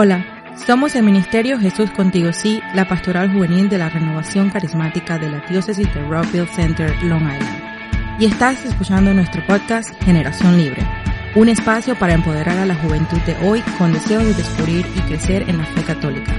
Hola, 0.00 0.24
somos 0.64 0.94
el 0.94 1.02
Ministerio 1.02 1.58
Jesús 1.58 1.90
Contigo 1.90 2.32
Sí, 2.32 2.62
la 2.72 2.86
pastoral 2.86 3.32
juvenil 3.32 3.68
de 3.68 3.78
la 3.78 3.88
renovación 3.88 4.48
carismática 4.48 5.18
de 5.18 5.28
la 5.28 5.40
diócesis 5.40 5.92
de 5.92 6.04
Rockville 6.04 6.46
Center, 6.54 6.94
Long 7.02 7.22
Island. 7.22 8.20
Y 8.20 8.26
estás 8.26 8.64
escuchando 8.64 9.12
nuestro 9.12 9.44
podcast 9.44 9.90
Generación 10.04 10.56
Libre, 10.56 10.86
un 11.34 11.48
espacio 11.48 11.98
para 11.98 12.14
empoderar 12.14 12.58
a 12.58 12.64
la 12.64 12.76
juventud 12.76 13.18
de 13.22 13.34
hoy 13.44 13.60
con 13.76 13.92
deseo 13.92 14.20
de 14.20 14.34
descubrir 14.34 14.86
y 14.94 15.00
crecer 15.00 15.50
en 15.50 15.58
la 15.58 15.66
fe 15.66 15.82
católica, 15.82 16.32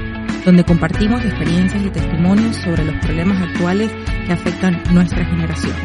donde 0.46 0.64
compartimos 0.64 1.26
experiencias 1.26 1.84
y 1.84 1.90
testimonios 1.90 2.56
sobre 2.56 2.86
los 2.86 2.96
problemas 3.06 3.42
actuales 3.42 3.92
que 4.26 4.32
afectan 4.32 4.82
nuestra 4.94 5.26
generación. 5.26 5.76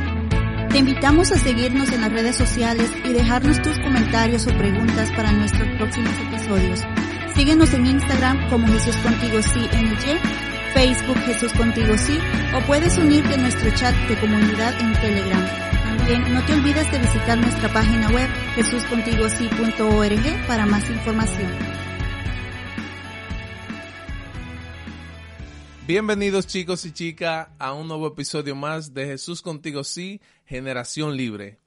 Te 0.68 0.78
invitamos 0.78 1.32
a 1.32 1.38
seguirnos 1.38 1.90
en 1.90 2.02
las 2.02 2.12
redes 2.12 2.36
sociales 2.36 2.88
y 3.04 3.12
dejarnos 3.12 3.60
tus 3.62 3.76
comentarios 3.80 4.46
o 4.46 4.56
preguntas 4.56 5.10
para 5.16 5.32
nuestros 5.32 5.66
próximos 5.76 6.12
episodios. 6.30 6.86
Síguenos 7.34 7.74
en 7.74 7.86
Instagram 7.86 8.48
como 8.48 8.68
Jesús 8.68 8.96
Contigo 8.98 9.42
Sí 9.42 9.68
Facebook 10.72 11.18
Jesús 11.26 11.52
Contigo 11.54 11.98
Sí 11.98 12.16
o 12.54 12.60
puedes 12.64 12.96
unirte 12.96 13.34
a 13.34 13.38
nuestro 13.38 13.70
chat 13.74 13.92
de 14.08 14.16
comunidad 14.20 14.80
en 14.80 14.92
Telegram. 15.00 15.44
También 15.82 16.32
no 16.32 16.46
te 16.46 16.52
olvides 16.52 16.88
de 16.92 16.98
visitar 17.00 17.36
nuestra 17.36 17.72
página 17.72 18.08
web 18.10 18.28
jesuscontigosí.org 18.54 20.46
para 20.46 20.64
más 20.66 20.88
información. 20.88 21.50
Bienvenidos 25.88 26.46
chicos 26.46 26.86
y 26.86 26.92
chicas 26.92 27.48
a 27.58 27.72
un 27.72 27.88
nuevo 27.88 28.06
episodio 28.06 28.54
más 28.54 28.94
de 28.94 29.06
Jesús 29.06 29.42
Contigo 29.42 29.82
Sí, 29.82 30.20
Generación 30.44 31.16
Libre. 31.16 31.58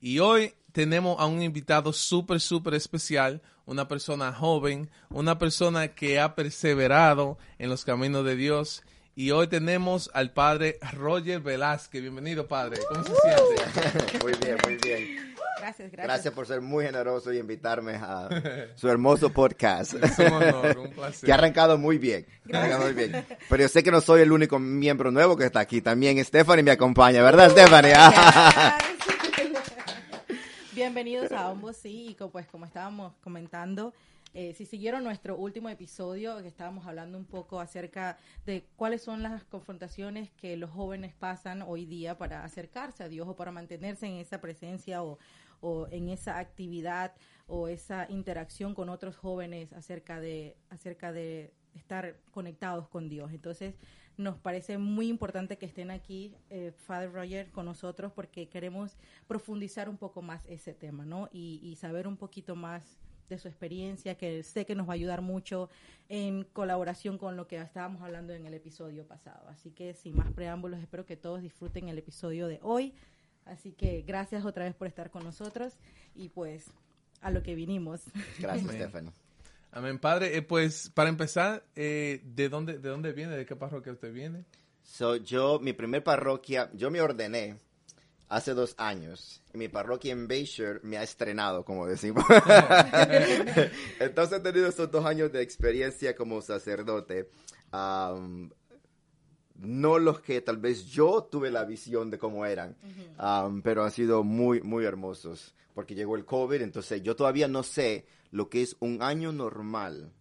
Y 0.00 0.18
hoy 0.20 0.54
tenemos 0.72 1.18
a 1.18 1.26
un 1.26 1.42
invitado 1.42 1.92
súper, 1.92 2.40
súper 2.40 2.74
especial, 2.74 3.42
una 3.66 3.88
persona 3.88 4.32
joven, 4.32 4.90
una 5.10 5.38
persona 5.38 5.88
que 5.88 6.20
ha 6.20 6.34
perseverado 6.34 7.38
en 7.58 7.70
los 7.70 7.84
caminos 7.84 8.24
de 8.24 8.36
Dios. 8.36 8.82
Y 9.14 9.32
hoy 9.32 9.48
tenemos 9.48 10.10
al 10.14 10.32
padre 10.32 10.78
Roger 10.92 11.40
Velázquez. 11.40 12.00
Bienvenido, 12.00 12.46
padre. 12.46 12.80
¿Cómo 12.88 13.04
se 13.04 13.12
siente? 13.14 14.18
Muy 14.24 14.32
bien, 14.42 14.56
muy 14.64 14.76
bien. 14.76 15.30
Gracias, 15.58 15.90
gracias. 15.90 16.06
Gracias 16.06 16.34
por 16.34 16.46
ser 16.46 16.62
muy 16.62 16.86
generoso 16.86 17.30
y 17.34 17.38
invitarme 17.38 17.96
a 17.96 18.28
su 18.76 18.88
hermoso 18.88 19.30
podcast. 19.30 19.92
Es 20.02 20.18
un 20.18 20.32
honor, 20.32 20.78
un 20.78 20.90
placer. 20.90 21.26
Que 21.26 21.32
ha 21.32 21.34
arrancado 21.34 21.76
muy 21.76 21.98
bien. 21.98 22.26
Arrancado 22.50 22.84
muy 22.84 22.94
bien. 22.94 23.26
Pero 23.48 23.62
yo 23.62 23.68
sé 23.68 23.82
que 23.82 23.90
no 23.90 24.00
soy 24.00 24.22
el 24.22 24.32
único 24.32 24.58
miembro 24.58 25.10
nuevo 25.10 25.36
que 25.36 25.44
está 25.44 25.60
aquí. 25.60 25.82
También 25.82 26.24
Stephanie 26.24 26.62
me 26.62 26.70
acompaña, 26.70 27.22
¿verdad, 27.22 27.50
Stephanie? 27.50 27.92
Bienvenidos 30.80 31.30
a 31.32 31.50
ambos, 31.50 31.76
sí, 31.76 32.16
pues 32.32 32.46
como 32.46 32.64
estábamos 32.64 33.12
comentando, 33.20 33.92
eh, 34.32 34.54
si 34.54 34.64
siguieron 34.64 35.04
nuestro 35.04 35.36
último 35.36 35.68
episodio, 35.68 36.40
que 36.40 36.48
estábamos 36.48 36.86
hablando 36.86 37.18
un 37.18 37.26
poco 37.26 37.60
acerca 37.60 38.16
de 38.46 38.64
cuáles 38.76 39.02
son 39.02 39.22
las 39.22 39.44
confrontaciones 39.44 40.30
que 40.30 40.56
los 40.56 40.70
jóvenes 40.70 41.12
pasan 41.12 41.60
hoy 41.60 41.84
día 41.84 42.16
para 42.16 42.44
acercarse 42.44 43.04
a 43.04 43.10
Dios 43.10 43.28
o 43.28 43.36
para 43.36 43.52
mantenerse 43.52 44.06
en 44.06 44.14
esa 44.14 44.40
presencia 44.40 45.02
o, 45.02 45.18
o 45.60 45.86
en 45.90 46.08
esa 46.08 46.38
actividad 46.38 47.12
o 47.46 47.68
esa 47.68 48.06
interacción 48.08 48.74
con 48.74 48.88
otros 48.88 49.18
jóvenes 49.18 49.74
acerca 49.74 50.18
de, 50.18 50.56
acerca 50.70 51.12
de 51.12 51.52
estar 51.74 52.16
conectados 52.30 52.88
con 52.88 53.10
Dios. 53.10 53.32
Entonces, 53.32 53.74
nos 54.20 54.36
parece 54.38 54.78
muy 54.78 55.08
importante 55.08 55.58
que 55.58 55.66
estén 55.66 55.90
aquí, 55.90 56.34
eh, 56.50 56.72
Father 56.86 57.12
Roger, 57.12 57.50
con 57.50 57.66
nosotros, 57.66 58.12
porque 58.12 58.48
queremos 58.48 58.96
profundizar 59.26 59.88
un 59.88 59.96
poco 59.96 60.22
más 60.22 60.44
ese 60.46 60.74
tema, 60.74 61.04
¿no? 61.04 61.28
Y, 61.32 61.60
y 61.62 61.76
saber 61.76 62.06
un 62.06 62.16
poquito 62.16 62.54
más 62.54 62.98
de 63.28 63.38
su 63.38 63.48
experiencia, 63.48 64.16
que 64.16 64.42
sé 64.42 64.66
que 64.66 64.74
nos 64.74 64.88
va 64.88 64.92
a 64.92 64.94
ayudar 64.94 65.22
mucho 65.22 65.70
en 66.08 66.44
colaboración 66.52 67.16
con 67.16 67.36
lo 67.36 67.46
que 67.46 67.56
estábamos 67.56 68.02
hablando 68.02 68.34
en 68.34 68.44
el 68.44 68.54
episodio 68.54 69.06
pasado. 69.06 69.48
Así 69.48 69.70
que, 69.70 69.94
sin 69.94 70.16
más 70.16 70.30
preámbulos, 70.32 70.80
espero 70.80 71.06
que 71.06 71.16
todos 71.16 71.40
disfruten 71.40 71.88
el 71.88 71.96
episodio 71.96 72.48
de 72.48 72.58
hoy. 72.62 72.92
Así 73.46 73.72
que 73.72 74.02
gracias 74.02 74.44
otra 74.44 74.64
vez 74.64 74.74
por 74.74 74.86
estar 74.86 75.10
con 75.10 75.24
nosotros 75.24 75.74
y 76.14 76.28
pues 76.28 76.70
a 77.20 77.30
lo 77.30 77.42
que 77.42 77.54
vinimos. 77.54 78.02
Gracias. 78.38 78.70
Stephanie. 78.70 79.29
Amén, 79.72 79.98
padre. 79.98 80.36
Eh, 80.36 80.42
pues 80.42 80.90
para 80.92 81.08
empezar, 81.08 81.64
eh, 81.76 82.20
¿de 82.24 82.48
dónde 82.48 82.78
de 82.78 82.88
dónde 82.88 83.12
viene? 83.12 83.36
¿De 83.36 83.46
qué 83.46 83.54
parroquia 83.54 83.92
usted 83.92 84.12
viene? 84.12 84.44
So, 84.82 85.16
yo, 85.16 85.60
mi 85.60 85.72
primer 85.72 86.02
parroquia, 86.02 86.70
yo 86.74 86.90
me 86.90 87.00
ordené 87.00 87.56
hace 88.28 88.54
dos 88.54 88.74
años. 88.78 89.42
Y 89.54 89.58
mi 89.58 89.68
parroquia 89.68 90.12
en 90.12 90.26
Bayshore 90.26 90.80
me 90.82 90.96
ha 90.96 91.04
estrenado, 91.04 91.64
como 91.64 91.86
decimos. 91.86 92.24
Entonces 94.00 94.38
he 94.38 94.40
tenido 94.40 94.68
estos 94.68 94.90
dos 94.90 95.04
años 95.04 95.30
de 95.30 95.42
experiencia 95.42 96.16
como 96.16 96.42
sacerdote. 96.42 97.30
No 97.72 99.98
los 99.98 100.20
que 100.20 100.40
tal 100.40 100.56
vez 100.56 100.86
yo 100.86 101.28
tuve 101.30 101.50
la 101.50 101.64
visión 101.64 102.10
de 102.10 102.18
cómo 102.18 102.46
eran, 102.46 102.76
pero 103.62 103.84
han 103.84 103.90
sido 103.92 104.24
muy, 104.24 104.60
muy 104.62 104.84
hermosos. 104.84 105.54
Porque 105.74 105.94
llegó 105.94 106.16
el 106.16 106.24
COVID, 106.24 106.62
entonces 106.62 107.02
yo 107.02 107.14
todavía 107.14 107.46
no 107.46 107.62
sé 107.62 108.04
lo 108.30 108.48
que 108.48 108.62
es 108.62 108.76
un 108.80 109.02
año 109.02 109.32
normal 109.32 110.12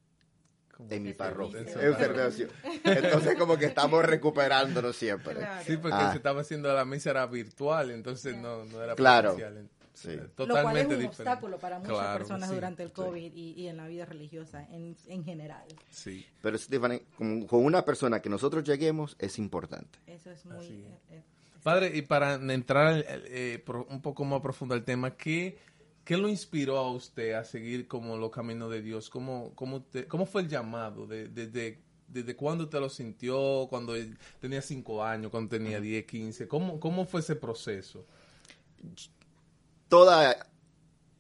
Como- 0.75 0.91
en 0.91 1.03
mi 1.03 1.13
parroquia. 1.13 1.59
servicio. 1.65 1.81
Es 1.81 1.89
un 1.89 1.97
servicio. 1.97 2.47
Entonces 2.83 3.35
como 3.37 3.57
que 3.57 3.65
estamos 3.65 4.03
recuperándonos 4.05 4.95
siempre. 4.95 5.35
Claro. 5.35 5.63
Sí, 5.65 5.77
porque 5.77 5.97
Ah. 5.99 6.11
se 6.11 6.17
estaba 6.17 6.41
haciendo 6.41 6.73
la 6.73 6.85
misa 6.85 7.11
era 7.11 7.25
virtual, 7.27 7.91
entonces 7.91 8.35
no, 8.37 8.65
no 8.65 8.81
era 8.81 8.95
Claro. 8.95 9.35
presencial. 9.35 9.69
Sí. 9.93 10.11
Eh, 10.11 10.15
lo 10.15 10.17
cual 10.17 10.29
es 10.29 10.35
Totalmente 10.35 10.81
un 10.95 11.01
diferente. 11.01 11.07
obstáculo 11.07 11.59
para 11.59 11.79
muchas 11.79 11.93
Claro, 11.93 12.17
personas 12.19 12.47
sí, 12.49 12.55
durante 12.55 12.83
el 12.83 12.89
sí. 12.89 12.95
COVID 12.95 13.33
y, 13.35 13.51
y 13.51 13.67
en 13.67 13.75
la 13.75 13.87
vida 13.87 14.05
religiosa 14.05 14.65
en, 14.71 14.95
en 15.07 15.25
general. 15.25 15.65
Sí. 15.89 16.25
Pero 16.41 16.57
Stephanie, 16.57 17.03
con, 17.17 17.45
con 17.45 17.65
una 17.65 17.83
persona 17.83 18.21
que 18.21 18.29
nosotros 18.29 18.63
lleguemos 18.63 19.17
es 19.19 19.37
importante. 19.39 19.99
Eso 20.07 20.31
es 20.31 20.45
muy... 20.45 20.55
Así 20.55 20.85
es. 20.85 21.11
eh, 21.11 21.17
eh, 21.17 21.23
Padre, 21.63 21.91
y 21.93 22.01
para 22.03 22.35
entrar 22.35 23.03
eh, 23.05 23.61
pro- 23.65 23.85
un 23.89 24.01
poco 24.01 24.23
más 24.23 24.39
profundo 24.39 24.73
al 24.73 24.85
tema, 24.85 25.17
¿qué, 25.17 25.57
¿qué 26.03 26.17
lo 26.17 26.27
inspiró 26.29 26.77
a 26.77 26.91
usted 26.91 27.33
a 27.33 27.43
seguir 27.43 27.87
como 27.87 28.17
los 28.17 28.31
caminos 28.31 28.71
de 28.71 28.81
Dios? 28.81 29.09
¿Cómo, 29.09 29.51
cómo, 29.55 29.81
te- 29.83 30.07
cómo 30.07 30.25
fue 30.25 30.41
el 30.41 30.49
llamado? 30.49 31.05
De- 31.07 31.27
Desde, 31.27 31.79
¿Desde 32.07 32.35
cuándo 32.35 32.63
usted 32.63 32.79
lo 32.79 32.89
sintió? 32.89 33.67
¿Cuando 33.69 33.93
tenía 34.39 34.61
5 34.61 35.03
años? 35.03 35.29
¿Cuando 35.29 35.49
tenía 35.49 35.79
10, 35.79 36.05
15? 36.05 36.47
¿Cómo, 36.47 36.79
¿Cómo 36.79 37.05
fue 37.05 37.19
ese 37.19 37.35
proceso? 37.35 38.05
Toda 39.87 40.47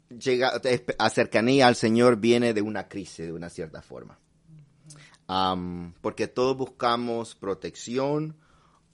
llega, 0.09 0.51
a 0.97 1.09
cercanía 1.09 1.67
al 1.67 1.75
Señor 1.75 2.17
viene 2.17 2.53
de 2.53 2.61
una 2.61 2.87
crisis, 2.87 3.25
de 3.25 3.33
una 3.33 3.49
cierta 3.49 3.81
forma. 3.81 4.17
Porque 6.01 6.27
todos 6.27 6.57
buscamos 6.57 7.35
protección 7.35 8.35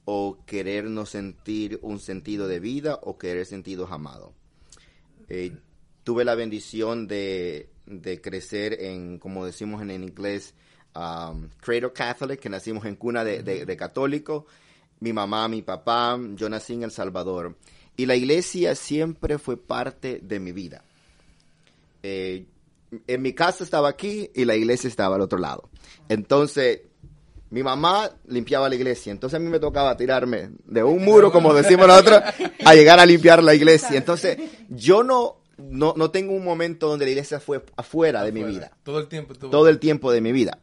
o 0.03 0.37
querernos 0.45 1.11
sentir 1.11 1.79
un 1.81 1.99
sentido 1.99 2.47
de 2.47 2.59
vida 2.59 2.99
o 3.03 3.17
querer 3.17 3.45
sentidos 3.45 3.91
amados. 3.91 4.31
Eh, 5.29 5.55
tuve 6.05 6.23
la 6.23 6.35
bendición 6.35 7.05
de, 7.07 7.67
de 7.85 8.21
crecer 8.21 8.77
en, 8.81 9.19
como 9.19 9.45
decimos 9.45 9.81
en, 9.81 9.91
en 9.91 10.03
inglés, 10.05 10.53
um, 10.95 11.49
cradle 11.59 11.91
Catholic, 11.91 12.39
que 12.39 12.47
nacimos 12.49 12.85
en 12.85 12.95
cuna 12.95 13.25
de, 13.25 13.43
de- 13.43 13.65
de 13.65 13.75
católico. 13.75 14.45
Mi 15.01 15.11
mamá, 15.11 15.49
mi 15.49 15.61
papá, 15.61 16.17
yo 16.35 16.47
nací 16.47 16.73
en 16.75 16.83
El 16.83 16.91
Salvador. 16.91 17.57
Y 17.97 18.05
la 18.05 18.15
iglesia 18.15 18.75
siempre 18.75 19.37
fue 19.37 19.57
parte 19.57 20.19
de 20.23 20.39
mi 20.39 20.53
vida. 20.53 20.83
Eh, 22.03 22.45
en 23.07 23.21
mi 23.21 23.33
casa 23.33 23.63
estaba 23.63 23.89
aquí 23.89 24.29
y 24.33 24.45
la 24.45 24.55
iglesia 24.55 24.87
estaba 24.87 25.15
al 25.15 25.21
otro 25.21 25.39
lado. 25.39 25.69
Entonces, 26.07 26.81
mi 27.49 27.63
mamá 27.63 28.11
limpiaba 28.27 28.69
la 28.69 28.75
iglesia, 28.75 29.11
entonces 29.11 29.37
a 29.37 29.39
mí 29.39 29.49
me 29.49 29.59
tocaba 29.59 29.97
tirarme 29.97 30.49
de 30.65 30.83
un 30.83 31.03
muro, 31.05 31.31
como 31.31 31.53
decimos 31.53 31.87
nosotros, 31.87 32.21
a 32.63 32.75
llegar 32.75 32.99
a 32.99 33.05
limpiar 33.05 33.43
la 33.43 33.55
iglesia. 33.55 33.97
Entonces, 33.97 34.37
yo 34.69 35.03
no, 35.03 35.37
no, 35.57 35.93
no 35.95 36.11
tengo 36.11 36.33
un 36.33 36.43
momento 36.43 36.87
donde 36.87 37.05
la 37.05 37.11
iglesia 37.11 37.39
fue 37.39 37.63
afuera 37.75 38.23
de 38.23 38.31
mi 38.31 38.43
vida, 38.43 38.71
Todo 38.83 38.99
el 38.99 39.07
tiempo. 39.07 39.33
todo 39.35 39.69
el 39.69 39.79
tiempo 39.79 40.11
de 40.11 40.21
mi 40.21 40.31
vida. 40.31 40.59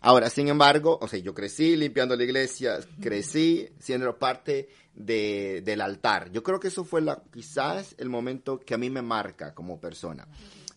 Ahora, 0.00 0.30
sin 0.30 0.48
embargo, 0.48 0.98
o 1.00 1.08
sea, 1.08 1.18
yo 1.18 1.34
crecí 1.34 1.74
limpiando 1.74 2.14
la 2.14 2.22
iglesia, 2.22 2.78
crecí 3.00 3.68
siendo 3.78 4.16
parte 4.18 4.68
de, 4.94 5.62
del 5.64 5.80
altar. 5.80 6.30
Yo 6.30 6.42
creo 6.42 6.60
que 6.60 6.68
eso 6.68 6.84
fue 6.84 7.00
la, 7.00 7.22
quizás 7.32 7.94
el 7.98 8.08
momento 8.08 8.60
que 8.60 8.74
a 8.74 8.78
mí 8.78 8.88
me 8.88 9.02
marca 9.02 9.54
como 9.54 9.80
persona. 9.80 10.28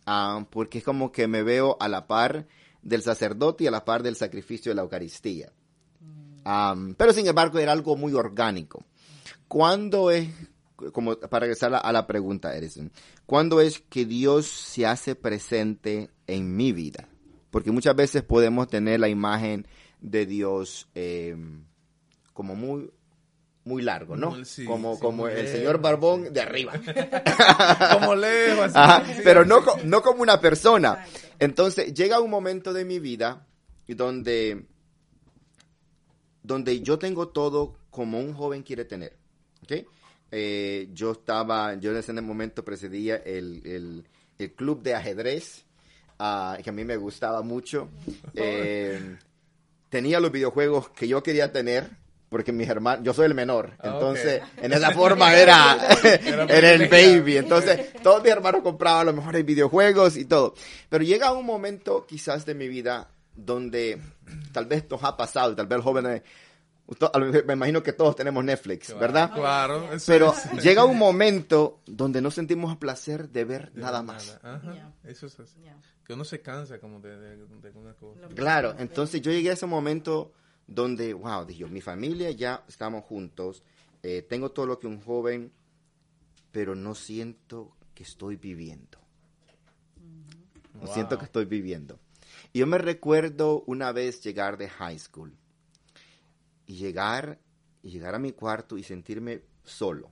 Ah, 0.05 0.45
porque 0.49 0.79
es 0.79 0.83
como 0.83 1.11
que 1.11 1.27
me 1.27 1.43
veo 1.43 1.77
a 1.79 1.87
la 1.87 2.07
par 2.07 2.47
del 2.81 3.03
sacerdote 3.03 3.65
y 3.65 3.67
a 3.67 3.71
la 3.71 3.85
par 3.85 4.01
del 4.01 4.15
sacrificio 4.15 4.71
de 4.71 4.75
la 4.77 4.81
Eucaristía. 4.81 5.51
Am, 6.45 6.95
pero 6.95 7.13
sin 7.13 7.27
embargo 7.27 7.59
era 7.59 7.71
algo 7.71 7.95
muy 7.95 8.13
orgánico. 8.13 8.83
¿Cuándo 9.47 10.09
es, 10.09 10.27
como 10.93 11.17
para 11.17 11.41
regresar 11.41 11.69
a 11.69 11.71
la, 11.71 11.77
a 11.79 11.91
la 11.91 12.07
pregunta, 12.07 12.55
Edison, 12.55 12.91
cuándo 13.25 13.61
es 13.61 13.79
que 13.79 14.05
Dios 14.05 14.47
se 14.47 14.85
hace 14.85 15.15
presente 15.15 16.09
en 16.27 16.55
mi 16.55 16.71
vida? 16.71 17.07
Porque 17.51 17.71
muchas 17.71 17.95
veces 17.95 18.23
podemos 18.23 18.67
tener 18.67 18.99
la 18.99 19.09
imagen 19.09 19.67
de 20.01 20.25
Dios 20.25 20.87
eh, 20.95 21.35
como 22.33 22.55
muy 22.55 22.91
muy 23.65 23.83
largo, 23.83 24.15
¿no? 24.15 24.43
Sí, 24.45 24.65
como 24.65 24.95
sí, 24.95 25.01
como 25.01 25.27
el 25.27 25.35
lejos, 25.35 25.51
señor 25.51 25.79
Barbón 25.79 26.33
de 26.33 26.41
arriba. 26.41 26.73
Como 27.93 28.15
lejos. 28.15 28.65
así, 28.73 28.73
Ajá, 28.75 29.03
pero 29.23 29.45
no, 29.45 29.61
no 29.83 30.01
como 30.01 30.23
una 30.23 30.41
persona. 30.41 31.03
Exacto. 31.05 31.29
Entonces, 31.39 31.93
llega 31.93 32.19
un 32.19 32.31
momento 32.31 32.73
de 32.73 32.83
mi 32.83 32.99
vida 32.99 33.45
donde, 33.87 34.65
donde 36.41 36.81
yo 36.81 36.97
tengo 36.97 37.27
todo 37.27 37.77
como 37.91 38.19
un 38.19 38.33
joven 38.33 38.63
quiere 38.63 38.85
tener. 38.85 39.17
¿ok? 39.63 39.87
Eh, 40.31 40.89
yo 40.93 41.11
estaba, 41.13 41.73
yo 41.75 41.91
en 41.91 41.97
ese 41.97 42.13
momento 42.13 42.63
presidía 42.63 43.15
el, 43.17 43.61
el- 43.65 44.05
el 44.37 44.53
club 44.53 44.81
de 44.83 44.95
ajedrez, 44.95 45.65
ah, 46.19 46.57
que 46.63 46.69
a 46.69 46.73
mí 46.73 46.83
me 46.85 46.97
gustaba 46.97 47.41
mucho. 47.41 47.89
Eh, 48.35 49.17
tenía 49.89 50.19
los 50.19 50.31
videojuegos 50.31 50.89
que 50.89 51.07
yo 51.07 51.21
quería 51.23 51.51
tener. 51.51 51.89
Porque 52.29 52.51
mis 52.51 52.69
hermanos, 52.69 53.03
yo 53.03 53.11
soy 53.11 53.25
el 53.25 53.33
menor, 53.33 53.71
Ah, 53.79 53.89
entonces 53.91 54.39
en 54.61 54.71
esa 54.71 54.91
forma 54.91 55.33
era, 55.35 55.75
Era 56.47 56.73
el 56.73 56.87
baby, 56.87 57.37
entonces 57.37 57.91
todos 58.03 58.21
mis 58.21 58.31
hermanos 58.31 58.61
compraban 58.61 59.07
los 59.07 59.15
mejores 59.15 59.43
videojuegos 59.43 60.15
y 60.15 60.25
todo. 60.25 60.53
Pero 60.89 61.03
llega 61.03 61.31
un 61.31 61.43
momento 61.43 62.05
quizás 62.07 62.45
de 62.45 62.53
mi 62.53 62.67
vida 62.67 63.09
donde 63.35 63.99
tal 64.51 64.67
vez 64.67 64.83
esto 64.83 64.99
ha 65.01 65.17
pasado, 65.17 65.55
tal 65.55 65.65
vez 65.65 65.81
jóvenes, 65.81 66.21
me 67.45 67.53
imagino 67.53 67.83
que 67.83 67.93
todos 67.93 68.15
tenemos 68.15 68.43
Netflix, 68.43 68.97
¿verdad? 68.97 69.31
Claro. 69.33 69.91
eso 69.93 70.05
Pero 70.11 70.33
es- 70.33 70.63
llega 70.63 70.85
un 70.85 70.97
momento 70.97 71.81
donde 71.85 72.21
no 72.21 72.31
sentimos 72.31 72.75
placer 72.77 73.29
de 73.29 73.45
ver 73.45 73.71
nada 73.75 74.01
más. 74.01 74.39
Ajá, 74.41 74.73
Ya. 74.73 74.93
Eso 75.03 75.27
es 75.27 75.39
así. 75.39 75.61
Ya. 75.63 75.77
Que 76.05 76.13
uno 76.13 76.23
se 76.25 76.41
cansa 76.41 76.79
como 76.79 76.99
de, 76.99 77.17
de, 77.17 77.37
de 77.37 77.69
una 77.75 77.93
cosa. 77.93 78.27
Claro, 78.35 78.75
entonces 78.79 79.21
yo 79.21 79.31
llegué 79.31 79.51
a 79.51 79.53
ese 79.53 79.67
momento 79.67 80.33
donde, 80.65 81.13
wow, 81.13 81.45
dije 81.45 81.59
yo, 81.61 81.67
mi 81.67 81.81
familia 81.81 82.31
ya 82.31 82.63
estamos 82.67 83.03
juntos, 83.05 83.63
eh, 84.01 84.23
tengo 84.27 84.51
todo 84.51 84.65
lo 84.65 84.79
que 84.79 84.87
un 84.87 84.99
joven, 85.01 85.51
pero 86.51 86.73
no 86.73 86.95
siento 86.95 87.75
que 87.93 88.03
estoy 88.03 88.35
viviendo. 88.37 88.97
No 90.73 90.85
Wow. 90.85 90.93
siento 90.93 91.17
que 91.17 91.25
estoy 91.25 91.45
viviendo. 91.45 91.99
Y 92.53 92.59
yo 92.59 92.67
me 92.67 92.77
recuerdo 92.77 93.63
una 93.67 93.91
vez 93.91 94.21
llegar 94.23 94.57
de 94.57 94.69
high 94.69 94.97
school 94.97 95.35
y 96.69 96.75
llegar 96.75 97.39
y 97.81 97.89
llegar 97.89 98.13
a 98.13 98.19
mi 98.19 98.31
cuarto 98.31 98.77
y 98.77 98.83
sentirme 98.83 99.41
solo. 99.63 100.11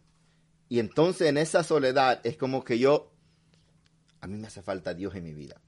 Y 0.69 0.79
entonces 0.79 1.27
en 1.29 1.37
esa 1.37 1.61
soledad 1.63 2.19
es 2.23 2.35
como 2.35 2.63
que 2.63 2.79
yo 2.79 3.13
a 4.21 4.27
mí 4.27 4.37
me 4.37 4.47
hace 4.47 4.63
falta 4.63 4.95
Dios 4.95 5.13
en 5.13 5.23
mi 5.23 5.33
vida. 5.35 5.61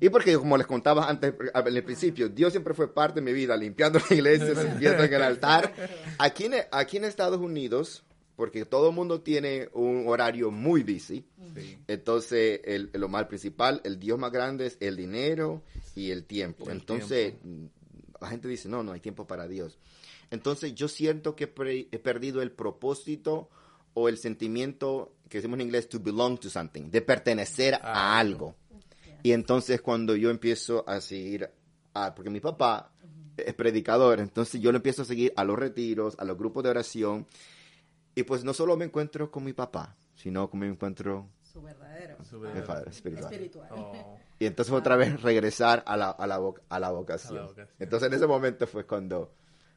Y 0.00 0.08
porque 0.08 0.34
como 0.38 0.56
les 0.56 0.66
contaba 0.66 1.10
antes 1.10 1.34
en 1.54 1.76
el 1.76 1.84
principio, 1.84 2.30
Dios 2.30 2.54
siempre 2.54 2.72
fue 2.72 2.92
parte 2.94 3.20
de 3.20 3.26
mi 3.26 3.34
vida, 3.34 3.54
limpiando 3.54 3.98
la 4.08 4.16
iglesia, 4.16 4.54
sirviendo 4.54 5.04
en 5.04 5.12
el 5.12 5.22
altar. 5.22 5.74
Aquí 6.16 6.46
en, 6.46 6.54
aquí 6.72 6.96
en 6.96 7.04
Estados 7.04 7.38
Unidos, 7.38 8.02
porque 8.34 8.64
todo 8.64 8.88
el 8.88 8.94
mundo 8.94 9.20
tiene 9.20 9.68
un 9.74 10.04
horario 10.08 10.50
muy 10.50 10.82
busy, 10.82 11.26
Sí. 11.54 11.76
entonces, 11.86 12.60
el, 12.64 12.90
lo 12.94 13.08
más 13.08 13.26
principal, 13.26 13.82
el 13.84 13.98
Dios 13.98 14.18
más 14.18 14.30
grande 14.32 14.66
es 14.66 14.78
el 14.80 14.96
dinero 14.96 15.62
y 15.94 16.12
el 16.12 16.24
tiempo. 16.24 16.64
El 16.70 16.78
Entonces, 16.78 17.34
la 18.20 18.28
gente 18.28 18.48
dice, 18.48 18.68
no, 18.68 18.82
no 18.82 18.92
hay 18.92 19.00
tiempo 19.00 19.26
para 19.26 19.48
Dios. 19.48 19.78
Entonces, 20.30 20.74
yo 20.74 20.88
siento 20.88 21.34
que 21.34 21.44
he 21.44 21.98
perdido 21.98 22.42
el 22.42 22.52
propósito 22.52 23.48
o 23.94 24.08
el 24.08 24.18
sentimiento 24.18 25.12
que 25.28 25.38
decimos 25.38 25.58
en 25.58 25.66
inglés 25.66 25.88
to 25.88 26.00
belong 26.00 26.38
to 26.38 26.50
something, 26.50 26.90
de 26.90 27.02
pertenecer 27.02 27.74
a 27.74 28.16
A 28.16 28.18
algo. 28.18 28.56
Y 29.22 29.32
entonces, 29.32 29.80
cuando 29.80 30.16
yo 30.16 30.30
empiezo 30.30 30.84
a 30.88 31.00
seguir, 31.00 31.48
a, 31.94 32.14
porque 32.14 32.30
mi 32.30 32.40
papá 32.40 32.92
es 33.36 33.54
predicador, 33.54 34.20
entonces 34.20 34.60
yo 34.60 34.72
lo 34.72 34.76
empiezo 34.76 35.02
a 35.02 35.04
seguir 35.04 35.32
a 35.36 35.44
los 35.44 35.58
retiros, 35.58 36.16
a 36.18 36.24
los 36.24 36.36
grupos 36.36 36.62
de 36.62 36.70
oración, 36.70 37.26
y 38.14 38.22
pues 38.24 38.44
no 38.44 38.52
solo 38.52 38.76
me 38.76 38.84
encuentro 38.84 39.30
con 39.30 39.44
mi 39.44 39.52
papá, 39.52 39.96
sino 40.14 40.50
que 40.50 40.56
me 40.56 40.68
encuentro 40.68 41.28
Su 41.52 41.62
verdadero. 41.62 42.16
Su 42.24 42.36
el 42.36 42.42
verdadero. 42.42 42.66
Padre 42.66 42.90
espiritual. 42.90 43.32
Espiritual. 43.32 43.68
Oh. 43.72 44.18
Y 44.38 44.46
entonces 44.46 44.72
otra 44.74 44.96
vez 44.96 45.20
regresar 45.22 45.82
a 45.86 45.96
la, 45.96 46.10
a 46.10 46.26
la, 46.26 46.38
vo- 46.40 46.60
a 46.68 46.78
la 46.80 46.90
vocación. 46.90 47.38
A 47.38 47.40
la 47.40 47.46
vocación. 47.48 47.68
Entonces 47.78 48.06
en 48.08 48.14
ese 48.14 48.26
momento 48.26 48.66
fue 48.66 48.86
cuando 48.86 49.32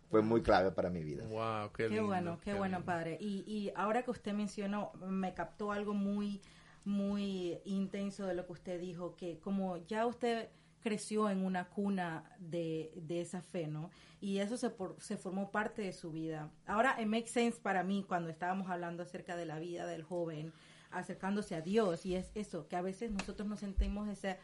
fue 0.09 0.21
muy 0.21 0.41
clave 0.43 0.71
para 0.71 0.89
mi 0.91 1.03
vida. 1.03 1.25
Wow, 1.25 1.71
qué, 1.73 1.87
bueno, 1.99 2.39
qué, 2.43 2.53
bueno, 2.53 2.77
lindo. 2.77 2.85
padre. 2.85 3.17
Y, 3.19 3.43
y 3.47 3.71
ahora 3.75 4.03
que 4.03 4.11
usted 4.11 4.33
mencionó, 4.33 4.91
me 5.07 5.33
captó 5.33 5.71
algo 5.71 5.93
muy, 5.95 6.39
muy 6.85 7.59
intenso 7.65 8.25
de 8.27 8.35
lo 8.35 8.45
que 8.45 8.51
usted 8.53 8.79
dijo, 8.79 9.15
que 9.15 9.39
como 9.39 9.77
ya 9.87 10.05
usted 10.05 10.49
creció 10.81 11.29
en 11.29 11.43
una 11.45 11.69
cuna 11.69 12.25
de, 12.39 12.91
de 12.95 13.21
esa 13.21 13.41
fe, 13.41 13.67
¿no? 13.67 13.89
Y 14.19 14.39
eso 14.39 14.57
se, 14.57 14.69
por- 14.69 14.95
se 14.99 15.17
formó 15.17 15.49
parte 15.49 15.81
de 15.81 15.93
su 15.93 16.11
vida. 16.11 16.51
Ahora, 16.67 16.95
it 17.01 17.07
makes 17.07 17.29
sense 17.29 17.59
para 17.59 17.83
mí 17.83 18.05
cuando 18.07 18.29
estábamos 18.29 18.69
hablando 18.69 19.03
acerca 19.03 19.35
de 19.37 19.45
la 19.45 19.59
vida 19.59 19.85
del 19.87 20.03
joven, 20.03 20.53
acercándose 20.93 21.55
a 21.55 21.61
Dios, 21.61 22.05
y 22.05 22.15
es 22.15 22.31
eso, 22.35 22.67
que 22.67 22.75
a 22.75 22.81
veces 22.81 23.11
nosotros 23.11 23.47
nos 23.47 23.59
sentimos 23.59 24.07
ese, 24.09 24.37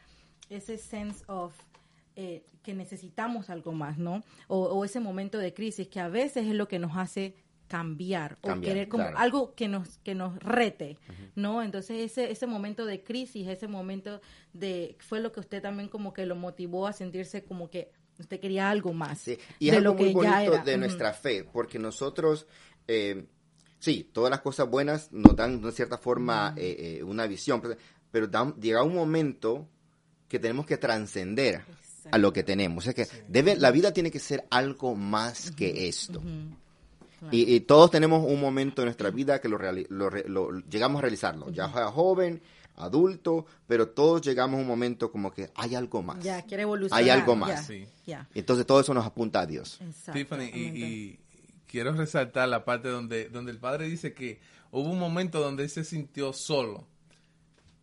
ese 0.49 0.77
sense 0.77 1.23
of 1.27 1.55
eh, 2.15 2.45
que 2.63 2.73
necesitamos 2.73 3.49
algo 3.49 3.71
más, 3.71 3.97
¿no? 3.97 4.23
O, 4.47 4.63
o 4.65 4.83
ese 4.83 4.99
momento 4.99 5.37
de 5.37 5.53
crisis 5.53 5.87
que 5.87 5.99
a 5.99 6.09
veces 6.09 6.47
es 6.47 6.53
lo 6.53 6.67
que 6.67 6.79
nos 6.79 6.97
hace 6.97 7.35
cambiar, 7.69 8.37
o 8.41 8.59
querer 8.59 8.89
como 8.89 9.03
claro. 9.03 9.17
algo 9.19 9.53
que 9.53 9.67
nos 9.67 9.99
que 9.99 10.15
nos 10.15 10.35
rete, 10.39 10.97
¿no? 11.35 11.61
Entonces 11.61 11.99
ese 11.99 12.31
ese 12.31 12.47
momento 12.47 12.85
de 12.85 13.03
crisis, 13.03 13.47
ese 13.47 13.67
momento 13.67 14.21
de 14.53 14.97
fue 14.99 15.19
lo 15.21 15.31
que 15.31 15.39
usted 15.39 15.61
también 15.61 15.87
como 15.87 16.11
que 16.11 16.25
lo 16.25 16.35
motivó 16.35 16.87
a 16.87 16.93
sentirse 16.93 17.43
como 17.45 17.69
que 17.69 17.91
usted 18.17 18.39
quería 18.39 18.69
algo 18.71 18.91
más 18.91 19.19
Sí, 19.19 19.37
Y 19.59 19.67
es 19.67 19.73
de 19.73 19.77
algo 19.77 19.91
lo 19.93 19.99
muy 19.99 20.07
que 20.07 20.13
ya 20.23 20.31
bonito 20.39 20.53
era. 20.55 20.63
de 20.63 20.77
nuestra 20.77 21.13
fe, 21.13 21.43
porque 21.43 21.77
nosotros, 21.77 22.47
eh, 22.87 23.27
sí, 23.79 24.09
todas 24.13 24.29
las 24.31 24.41
cosas 24.41 24.69
buenas 24.69 25.11
nos 25.11 25.35
dan 25.35 25.53
de 25.59 25.63
una 25.63 25.71
cierta 25.71 25.97
forma 25.97 26.53
eh, 26.57 26.97
eh, 26.99 27.03
una 27.03 27.25
visión, 27.27 27.61
pero, 27.61 27.75
pero 28.11 28.27
da- 28.27 28.53
llega 28.59 28.83
un 28.83 28.93
momento 28.95 29.67
que 30.27 30.37
tenemos 30.39 30.65
que 30.65 30.77
trascender 30.77 31.61
a 32.11 32.17
lo 32.17 32.31
que 32.33 32.43
tenemos. 32.43 32.83
O 32.83 32.85
sea 32.85 32.93
que 32.93 33.07
debe, 33.27 33.55
la 33.55 33.71
vida 33.71 33.91
tiene 33.91 34.11
que 34.11 34.19
ser 34.19 34.45
algo 34.51 34.95
más 34.95 35.51
que 35.51 35.87
esto. 35.87 36.21
Y, 37.31 37.53
y 37.55 37.59
todos 37.61 37.91
tenemos 37.91 38.23
un 38.25 38.39
momento 38.39 38.81
en 38.81 38.85
nuestra 38.85 39.09
vida 39.09 39.41
que 39.41 39.49
lo, 39.49 39.57
reali- 39.57 39.87
lo 39.89 40.09
re- 40.09 40.23
lo- 40.29 40.51
llegamos 40.69 40.99
a 40.99 41.01
realizarlo, 41.01 41.49
ya 41.51 41.69
sea 41.71 41.87
joven, 41.87 42.41
adulto, 42.77 43.45
pero 43.67 43.89
todos 43.89 44.21
llegamos 44.21 44.57
a 44.57 44.61
un 44.61 44.67
momento 44.67 45.11
como 45.11 45.29
que 45.31 45.49
hay 45.55 45.75
algo 45.75 46.01
más. 46.01 46.23
Ya 46.23 46.41
quiere 46.43 46.63
evolucionar. 46.63 47.03
Hay 47.03 47.09
algo 47.09 47.33
ya, 47.33 47.39
más. 47.39 47.65
Sí. 47.67 47.85
Ya. 48.05 48.25
Entonces 48.33 48.65
todo 48.65 48.79
eso 48.79 48.93
nos 48.93 49.05
apunta 49.05 49.41
a 49.41 49.45
Dios. 49.45 49.79
Tiffany, 50.13 50.43
y, 50.43 50.45
Exactamente. 50.45 50.79
y 50.79 51.19
quiero 51.69 51.93
resaltar 51.93 52.49
la 52.49 52.65
parte 52.65 52.89
donde, 52.89 53.29
donde 53.29 53.51
el 53.51 53.59
padre 53.59 53.87
dice 53.87 54.13
que 54.13 54.41
hubo 54.71 54.89
un 54.89 54.99
momento 54.99 55.39
donde 55.39 55.63
él 55.63 55.69
se 55.69 55.83
sintió 55.83 56.33
solo. 56.33 56.87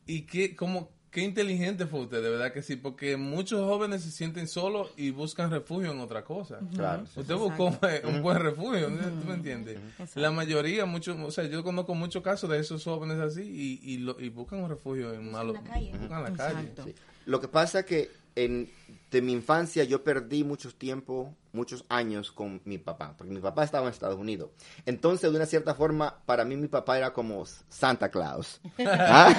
Y 0.07 0.23
qué, 0.23 0.55
como, 0.55 0.91
qué 1.11 1.23
inteligente 1.23 1.87
fue 1.87 2.01
usted, 2.01 2.23
de 2.23 2.31
verdad 2.31 2.53
que 2.53 2.63
sí, 2.63 2.77
porque 2.77 3.17
muchos 3.17 3.61
jóvenes 3.65 4.03
se 4.03 4.11
sienten 4.11 4.47
solos 4.47 4.93
y 4.97 5.11
buscan 5.11 5.51
refugio 5.51 5.91
en 5.93 5.99
otra 6.01 6.23
cosa. 6.25 6.61
Claro. 6.75 7.05
Usted 7.17 7.35
buscó 7.35 7.77
un 8.05 8.23
buen 8.23 8.39
refugio, 8.39 8.89
¿no? 8.91 8.99
¿tú 9.21 9.27
me 9.27 9.35
entiendes? 9.35 9.79
Exacto. 9.99 10.21
La 10.21 10.31
mayoría, 10.31 10.85
muchos, 10.87 11.17
o 11.19 11.31
sea, 11.31 11.45
yo 11.45 11.65
conozco 11.65 11.95
muchos 11.95 12.23
casos 12.23 12.51
de 12.51 12.59
esos 12.59 12.85
jóvenes 12.85 13.19
así 13.19 13.43
y, 13.43 13.81
y, 13.95 13.99
lo- 13.99 14.21
y 14.21 14.29
buscan 14.29 14.63
un 14.63 14.69
refugio 14.69 15.13
en 15.15 15.31
malos, 15.31 15.55
la 15.55 15.63
calle. 15.65 15.93
buscan 15.99 16.23
la 16.23 16.33
calle. 16.33 16.73
Sí. 16.85 16.95
Lo 17.25 17.41
que 17.41 17.49
pasa 17.49 17.85
que 17.85 18.11
en, 18.37 18.71
de 19.11 19.23
mi 19.23 19.33
infancia 19.33 19.83
yo 19.85 20.05
perdí 20.05 20.45
mucho 20.45 20.73
tiempo, 20.75 21.35
muchos 21.53 21.85
años 21.89 22.31
con 22.33 22.61
mi 22.67 22.77
papá, 22.77 23.15
porque 23.17 23.33
mi 23.33 23.41
papá 23.41 23.65
estaba 23.65 23.87
en 23.87 23.93
Estados 23.93 24.19
Unidos. 24.19 24.51
Entonces, 24.85 25.31
de 25.31 25.37
una 25.37 25.47
cierta 25.47 25.75
forma, 25.75 26.19
para 26.27 26.45
mí 26.45 26.55
mi 26.57 26.69
papá 26.69 26.99
era 26.99 27.13
como 27.15 27.45
Santa 27.69 28.11
Claus. 28.11 28.61
¿Ah? 28.87 29.35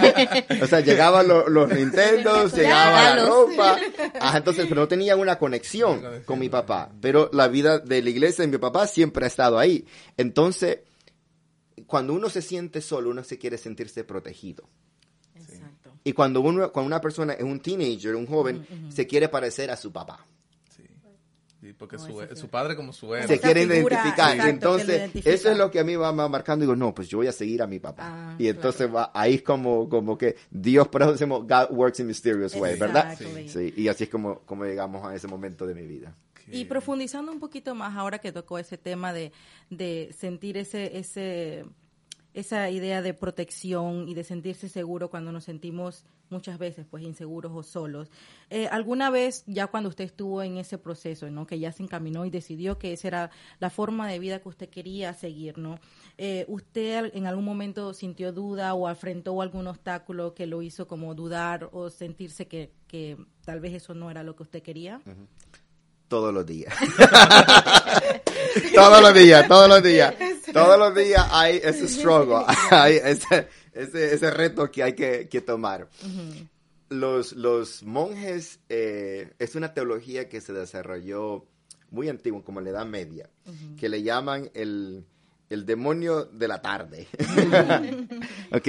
O 0.62 0.66
sea, 0.68 0.80
llegaban 0.80 1.28
lo- 1.28 1.48
los 1.48 1.70
Nintendos, 1.72 2.54
llegaba 2.56 3.16
la 3.16 3.26
ropa. 3.26 3.78
Ajá, 4.20 4.38
entonces, 4.40 4.66
pero 4.68 4.82
no 4.82 4.88
tenía 4.88 5.16
una 5.16 5.38
conexión 5.38 5.92
Una 5.92 6.02
conexión, 6.02 6.24
con 6.26 6.40
mi 6.40 6.50
papá. 6.50 6.90
Pero 7.00 7.30
la 7.34 7.48
vida 7.48 7.78
de 7.80 8.02
la 8.02 8.10
iglesia 8.10 8.44
de 8.46 8.52
mi 8.52 8.58
papá 8.58 8.88
siempre 8.88 9.26
ha 9.26 9.28
estado 9.28 9.60
ahí. 9.60 9.86
Entonces, 10.18 10.80
cuando 11.86 12.14
uno 12.14 12.30
se 12.30 12.42
siente 12.42 12.82
solo, 12.82 13.12
uno 13.12 13.24
se 13.24 13.38
quiere 13.38 13.58
sentirse 13.60 14.04
protegido. 14.04 14.68
Y 16.08 16.14
cuando, 16.14 16.40
uno, 16.40 16.72
cuando 16.72 16.88
una 16.88 17.02
persona 17.02 17.34
es 17.34 17.44
un 17.44 17.60
teenager, 17.60 18.16
un 18.16 18.26
joven, 18.26 18.66
se 18.88 19.06
quiere 19.06 19.28
parecer 19.28 19.70
a 19.70 19.76
su 19.76 19.92
papá. 19.92 20.26
Sí. 20.74 20.84
Sí, 21.60 21.74
porque 21.74 22.00
su, 22.00 22.06
sí. 22.06 22.36
su 22.36 22.48
padre 22.48 22.78
como 22.78 22.94
su 22.94 23.14
héroe. 23.14 23.28
Se 23.28 23.34
Esa 23.34 23.44
quiere 23.44 23.64
identificar. 23.64 24.32
exacto, 24.32 24.48
entonces, 24.48 24.88
identifica. 24.88 25.30
eso 25.30 25.52
es 25.52 25.58
lo 25.58 25.70
que 25.70 25.82
a 25.82 25.84
mí 25.84 25.98
va, 25.98 26.14
va 26.14 26.30
marcando. 26.30 26.64
Digo, 26.64 26.78
no, 26.78 26.96
pues 26.96 27.10
yo 27.10 27.18
voy 27.18 27.28
a 27.28 27.34
seguir 27.34 27.62
a 27.62 27.68
mi 27.68 27.80
papá. 27.80 28.04
Ah, 28.06 28.36
y 28.40 28.48
entonces 28.48 28.90
va, 28.90 29.12
ahí 29.14 29.34
es 29.34 29.42
como, 29.42 29.90
como 29.90 30.18
que 30.18 30.38
Dios, 30.50 30.88
por 30.88 31.02
eso 31.02 31.12
decimos, 31.12 31.46
God 31.46 31.72
works 31.72 32.00
in 32.00 32.08
mysterious 32.08 32.56
way, 32.56 32.80
¿verdad? 32.80 33.18
Sí, 33.46 33.74
y 33.76 33.90
así 33.90 34.06
es 34.06 34.10
como, 34.10 34.40
como 34.46 34.64
llegamos 34.64 35.06
a 35.06 35.14
ese 35.14 35.28
momento 35.28 35.68
de 35.68 35.76
mi 35.76 35.86
vida. 35.86 36.16
Y 36.50 36.64
profundizando 36.64 37.34
un 37.34 37.42
poquito 37.42 37.76
más 37.76 37.98
ahora 37.98 38.20
que 38.20 38.32
tocó 38.32 38.58
ese 38.60 38.78
tema 38.78 39.12
de, 39.12 39.34
de 39.70 40.16
sentir 40.18 40.56
ese, 40.56 40.98
ese, 40.98 41.66
esa 42.38 42.70
idea 42.70 43.02
de 43.02 43.16
protección 43.16 44.08
y 44.08 44.14
de 44.14 44.24
sentirse 44.24 44.70
seguro 44.70 45.10
cuando 45.10 45.32
nos 45.32 45.46
sentimos 45.46 46.06
muchas 46.30 46.60
veces 46.60 46.86
pues 46.88 47.04
inseguros 47.04 47.52
o 47.56 47.64
solos. 47.64 48.12
Eh, 48.52 48.68
¿Alguna 48.68 49.10
vez 49.10 49.44
ya 49.48 49.66
cuando 49.66 49.90
usted 49.90 50.04
estuvo 50.04 50.44
en 50.44 50.58
ese 50.58 50.78
proceso, 50.78 51.28
¿no? 51.32 51.48
que 51.48 51.58
ya 51.58 51.72
se 51.72 51.82
encaminó 51.82 52.26
y 52.26 52.30
decidió 52.30 52.78
que 52.78 52.94
esa 52.94 53.08
era 53.08 53.32
la 53.60 53.72
forma 53.72 54.08
de 54.08 54.20
vida 54.20 54.40
que 54.40 54.50
usted 54.50 54.70
quería 54.70 55.16
seguir, 55.16 55.58
¿no? 55.58 55.80
Eh, 56.20 56.46
¿Usted 56.48 57.10
en 57.16 57.26
algún 57.26 57.46
momento 57.46 57.92
sintió 57.96 58.32
duda 58.32 58.76
o 58.76 58.88
afrontó 58.88 59.42
algún 59.42 59.66
obstáculo 59.66 60.36
que 60.36 60.46
lo 60.46 60.62
hizo 60.62 60.88
como 60.88 61.16
dudar 61.16 61.70
o 61.72 61.90
sentirse 61.90 62.48
que, 62.48 62.72
que 62.88 63.18
tal 63.46 63.62
vez 63.62 63.74
eso 63.74 63.96
no 63.96 64.12
era 64.12 64.22
lo 64.22 64.36
que 64.36 64.44
usted 64.44 64.62
quería? 64.62 65.02
Todos 66.08 66.34
los 66.34 66.46
días. 66.46 66.74
todos 68.74 69.02
los 69.02 69.14
días, 69.14 69.46
todos 69.46 69.68
los 69.68 69.84
días. 69.84 70.14
Todos 70.58 70.80
los 70.96 70.96
días 70.96 71.28
hay 71.32 71.60
ese 71.64 71.88
struggle, 71.88 72.46
hay 72.72 72.96
ese, 72.96 73.48
ese, 73.74 74.14
ese 74.14 74.32
reto 74.32 74.72
que 74.72 74.84
hay 74.84 74.94
que, 74.94 75.28
que 75.30 75.42
tomar. 75.42 75.90
los, 76.90 77.34
los 77.34 77.84
monjes 77.84 78.60
eh, 78.70 79.34
es 79.40 79.56
una 79.56 79.74
teología 79.74 80.30
que 80.30 80.42
se 80.42 80.54
desarrolló 80.54 81.46
muy 81.90 82.10
antiguo, 82.10 82.44
como 82.44 82.60
la 82.60 82.72
Edad 82.72 82.86
Media, 82.86 83.30
que 83.80 83.88
le 83.88 84.04
llaman 84.04 84.50
el, 84.54 85.06
el 85.50 85.66
demonio 85.66 86.26
de 86.26 86.48
la 86.48 86.62
tarde. 86.62 87.08
¿Ok? 88.52 88.64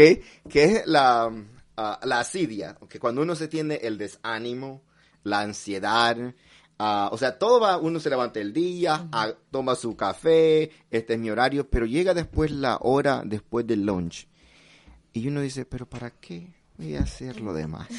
Que 0.49 0.65
es 0.65 0.87
la, 0.87 1.29
ah, 1.77 2.01
la 2.05 2.21
asidia, 2.21 2.77
que 2.89 3.01
cuando 3.01 3.23
uno 3.23 3.35
se 3.35 3.49
tiene 3.49 3.75
el 3.83 3.99
desánimo, 3.99 4.83
la 5.25 5.41
ansiedad, 5.41 6.17
ah, 6.79 7.09
o 7.13 7.19
sea, 7.19 7.39
todo 7.39 7.61
va, 7.61 7.77
uno 7.79 8.01
se 8.01 8.11
levanta 8.11 8.41
el 8.41 8.53
día, 8.53 9.09
ah, 9.13 9.33
toma 9.51 9.75
su 9.75 9.97
café, 9.97 10.71
este 10.91 11.15
es 11.15 11.19
mi 11.19 11.31
horario, 11.31 11.69
pero 11.69 11.87
llega 11.87 12.15
después 12.15 12.51
la 12.51 12.79
hora 12.81 13.23
después 13.25 13.67
del 13.67 13.85
lunch. 13.85 14.27
Y 15.13 15.27
uno 15.29 15.41
dice, 15.41 15.65
pero 15.65 15.87
¿para 15.87 16.11
qué? 16.11 16.55
Voy 16.77 16.95
a 16.95 17.01
hacer 17.01 17.41
lo 17.41 17.53
demás. 17.53 17.89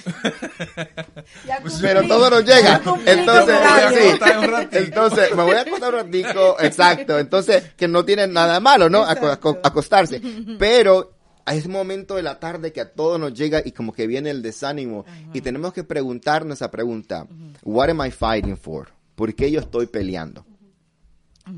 Pues, 1.61 1.73
cumplí- 1.75 1.81
Pero 1.81 2.07
todo 2.07 2.29
nos 2.29 2.45
llega. 2.45 2.79
cumplí 2.79 3.11
Entonces, 3.11 3.57
sí. 3.89 4.17
ratito. 4.47 4.77
Entonces, 4.77 5.35
me 5.35 5.43
voy 5.43 5.55
a 5.55 5.61
acostar 5.61 5.93
un 5.93 5.99
ratico, 6.01 6.55
exacto. 6.59 7.19
Entonces, 7.19 7.73
que 7.75 7.87
no 7.87 8.05
tiene 8.05 8.27
nada 8.27 8.59
malo, 8.59 8.89
¿no? 8.89 9.03
Aco- 9.03 9.11
Exacto. 9.27 9.49
aco- 9.49 9.59
acostarse. 9.63 10.21
Pero 10.57 11.13
a 11.49 11.55
ese 11.55 11.67
momento 11.67 12.15
de 12.15 12.21
la 12.21 12.39
tarde 12.39 12.71
que 12.71 12.79
a 12.79 12.93
todos 12.93 13.19
nos 13.19 13.33
llega 13.33 13.63
y 13.65 13.71
como 13.71 13.91
que 13.91 14.05
viene 14.05 14.29
el 14.29 14.43
desánimo 14.43 15.03
y 15.33 15.41
tenemos 15.41 15.73
que 15.73 15.83
preguntarnos 15.83 16.59
esa 16.59 16.69
pregunta, 16.69 17.25
what 17.63 17.89
am 17.89 18.05
I 18.05 18.11
fighting 18.11 18.55
for? 18.55 18.89
¿Por 19.15 19.33
qué 19.33 19.49
yo 19.49 19.59
estoy 19.59 19.87
peleando? 19.87 20.45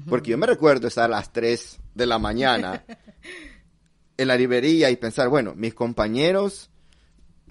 Porque 0.08 0.32
yo 0.32 0.38
me 0.38 0.48
recuerdo 0.48 0.88
estar 0.88 1.04
a 1.04 1.08
las 1.10 1.34
3 1.34 1.78
de 1.94 2.06
la 2.06 2.20
mañana 2.20 2.86
en 4.18 4.28
la 4.30 4.38
librería 4.38 4.90
y 4.90 4.96
pensar, 4.96 5.28
bueno, 5.28 5.56
mis 5.56 5.74
compañeros, 5.74 6.70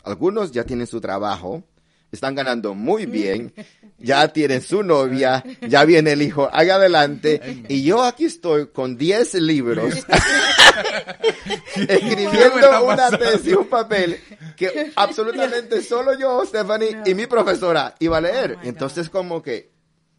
algunos 0.03 0.51
ya 0.51 0.65
tienen 0.65 0.87
su 0.87 0.99
trabajo, 0.99 1.63
están 2.11 2.35
ganando 2.35 2.73
muy 2.73 3.05
bien, 3.21 3.53
ya 4.01 4.29
tienen 4.29 4.63
su 4.63 4.83
novia, 4.83 5.45
ya 5.69 5.85
viene 5.85 6.13
el 6.13 6.23
hijo, 6.23 6.49
haga 6.53 6.77
adelante, 6.77 7.65
y 7.69 7.83
yo 7.85 8.03
aquí 8.03 8.25
estoy 8.25 8.69
con 8.69 8.97
10 8.97 9.35
libros, 9.35 9.95
¿Qué 9.95 10.13
me 11.87 11.95
escribiendo 11.95 12.85
una 12.85 13.11
tesis, 13.11 13.55
un 13.57 13.67
papel, 13.67 14.19
que 14.57 14.93
absolutamente 14.97 15.83
solo 15.83 16.19
yo, 16.19 16.45
Stephanie, 16.45 16.97
y 17.07 17.15
mi 17.15 17.27
profesora 17.27 17.95
iba 17.99 18.19
a 18.19 18.21
leer. 18.21 18.57
Oh 18.59 18.67
Entonces 18.67 19.07
God. 19.09 19.13
como 19.13 19.43
que 19.43 19.71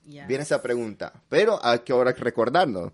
Ya. 0.06 0.26
viene 0.28 0.44
esa 0.44 0.62
pregunta, 0.62 1.14
pero 1.30 1.60
hay 1.64 1.80
que 1.80 1.94
ahora 1.94 2.12
recordarnos, 2.14 2.92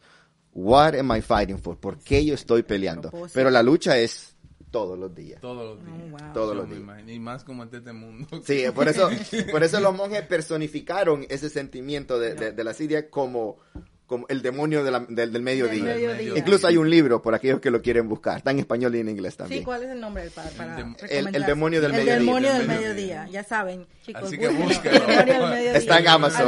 what 0.54 0.96
am 0.96 1.16
I 1.16 1.22
fighting 1.22 1.60
for? 1.60 1.78
¿Por 1.78 2.00
qué 2.00 2.24
yo 2.26 2.34
estoy 2.34 2.64
peleando? 2.64 3.12
Pero 3.34 3.50
la 3.50 3.62
lucha 3.64 3.98
es 3.98 4.36
todos 4.72 5.00
los 5.00 5.14
días. 5.16 5.40
Todos 5.42 5.78
los 5.78 5.86
días. 5.86 5.98
Oh, 6.06 6.10
wow. 6.18 6.34
Todos 6.34 6.50
Yo 6.50 6.62
los 6.62 6.68
días. 6.70 6.80
imagino, 6.82 7.12
Y 7.12 7.20
más 7.20 7.44
como 7.44 7.64
en 7.64 7.70
este 7.74 7.94
mundo. 7.94 8.28
Sí, 8.46 8.64
por 8.76 8.88
eso, 8.88 9.10
por 9.52 9.64
eso 9.64 9.80
los 9.80 9.96
monjes 9.96 10.22
personificaron 10.24 11.26
ese 11.30 11.50
sentimiento 11.50 12.20
de, 12.20 12.34
de- 12.36 12.52
de 12.52 12.64
la 12.64 12.74
Siria 12.74 13.10
como, 13.10 13.58
como 14.06 14.26
el 14.30 14.42
demonio 14.42 14.84
de 14.84 14.92
la- 14.92 15.06
del, 15.08 15.32
del 15.32 15.42
mediodía. 15.42 15.84
Del 15.86 15.96
mediodía. 15.96 16.38
Incluso 16.38 16.68
hay 16.68 16.78
un 16.78 16.90
libro 16.90 17.22
por 17.22 17.34
aquellos 17.34 17.60
que 17.62 17.72
lo 17.72 17.82
quieren 17.82 18.08
buscar. 18.10 18.38
Está 18.38 18.52
en 18.52 18.60
español 18.60 18.94
y 18.96 19.00
en 19.00 19.10
inglés 19.10 19.38
también. 19.38 19.62
Sí, 19.62 19.66
¿cuál 19.66 19.84
es 19.84 19.90
el 19.90 20.00
nombre 20.02 20.24
del 20.24 20.32
para, 20.32 20.50
para 20.52 20.78
El 20.80 20.86
dem- 21.28 21.36
el 21.36 21.44
demonio 21.46 21.82
del 21.82 21.92
El 21.92 21.98
mediodía. 21.98 22.20
demonio 22.20 22.54
del 22.54 22.68
mediodía. 22.68 22.94
mediodía. 22.94 23.28
Ya 23.32 23.44
saben, 23.44 23.88
chicos. 24.06 24.24
Así 24.24 24.38
que 24.38 24.48
busquen 24.50 24.68
búsquenlo. 24.68 25.00
El 25.00 25.08
demonio 25.08 25.34
del 25.40 25.50
mediodía. 25.50 25.78
Está 25.78 26.00
en 26.00 26.08
Amazon. 26.10 26.48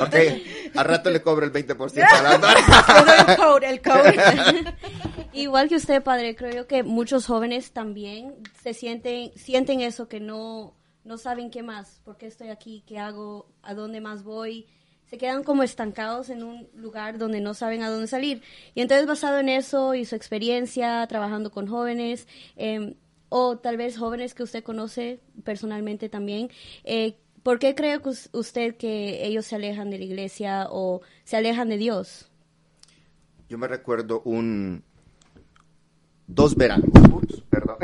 Ok. 0.00 0.14
Al 0.74 0.84
rato 0.86 1.10
le 1.10 1.20
cobro 1.22 1.44
el 1.44 1.52
20% 1.52 2.02
a 2.02 2.22
la 2.22 3.32
el 3.32 3.36
code, 3.36 3.68
el 3.68 3.82
code. 3.82 4.14
Igual 5.34 5.68
que 5.70 5.76
usted, 5.76 6.02
padre, 6.02 6.36
creo 6.36 6.52
yo 6.52 6.66
que 6.66 6.82
muchos 6.82 7.26
jóvenes 7.26 7.72
también 7.72 8.34
se 8.62 8.74
sienten, 8.74 9.32
sienten 9.34 9.80
eso, 9.80 10.06
que 10.06 10.20
no, 10.20 10.74
no 11.04 11.16
saben 11.16 11.50
qué 11.50 11.62
más, 11.62 12.00
por 12.04 12.18
qué 12.18 12.26
estoy 12.26 12.48
aquí, 12.48 12.84
qué 12.86 12.98
hago, 12.98 13.46
a 13.62 13.72
dónde 13.72 14.02
más 14.02 14.24
voy. 14.24 14.66
Se 15.06 15.16
quedan 15.16 15.42
como 15.42 15.62
estancados 15.62 16.28
en 16.28 16.42
un 16.42 16.68
lugar 16.74 17.16
donde 17.16 17.40
no 17.40 17.54
saben 17.54 17.82
a 17.82 17.88
dónde 17.88 18.08
salir. 18.08 18.42
Y 18.74 18.82
entonces 18.82 19.06
basado 19.06 19.38
en 19.38 19.48
eso 19.48 19.94
y 19.94 20.04
su 20.04 20.16
experiencia 20.16 21.06
trabajando 21.06 21.50
con 21.50 21.66
jóvenes, 21.66 22.28
eh, 22.56 22.94
o 23.30 23.56
tal 23.56 23.78
vez 23.78 23.96
jóvenes 23.96 24.34
que 24.34 24.42
usted 24.42 24.62
conoce 24.62 25.20
personalmente 25.44 26.10
también, 26.10 26.50
eh, 26.84 27.16
¿por 27.42 27.58
qué 27.58 27.74
cree 27.74 27.98
usted 28.32 28.76
que 28.76 29.26
ellos 29.26 29.46
se 29.46 29.56
alejan 29.56 29.88
de 29.88 29.98
la 29.98 30.04
iglesia 30.04 30.66
o 30.70 31.00
se 31.24 31.38
alejan 31.38 31.70
de 31.70 31.78
Dios? 31.78 32.30
Yo 33.48 33.56
me 33.56 33.68
recuerdo 33.68 34.20
un 34.24 34.84
dos 36.34 36.54
veranos, 36.56 36.88
ups, 37.12 37.42
perdón, 37.50 37.76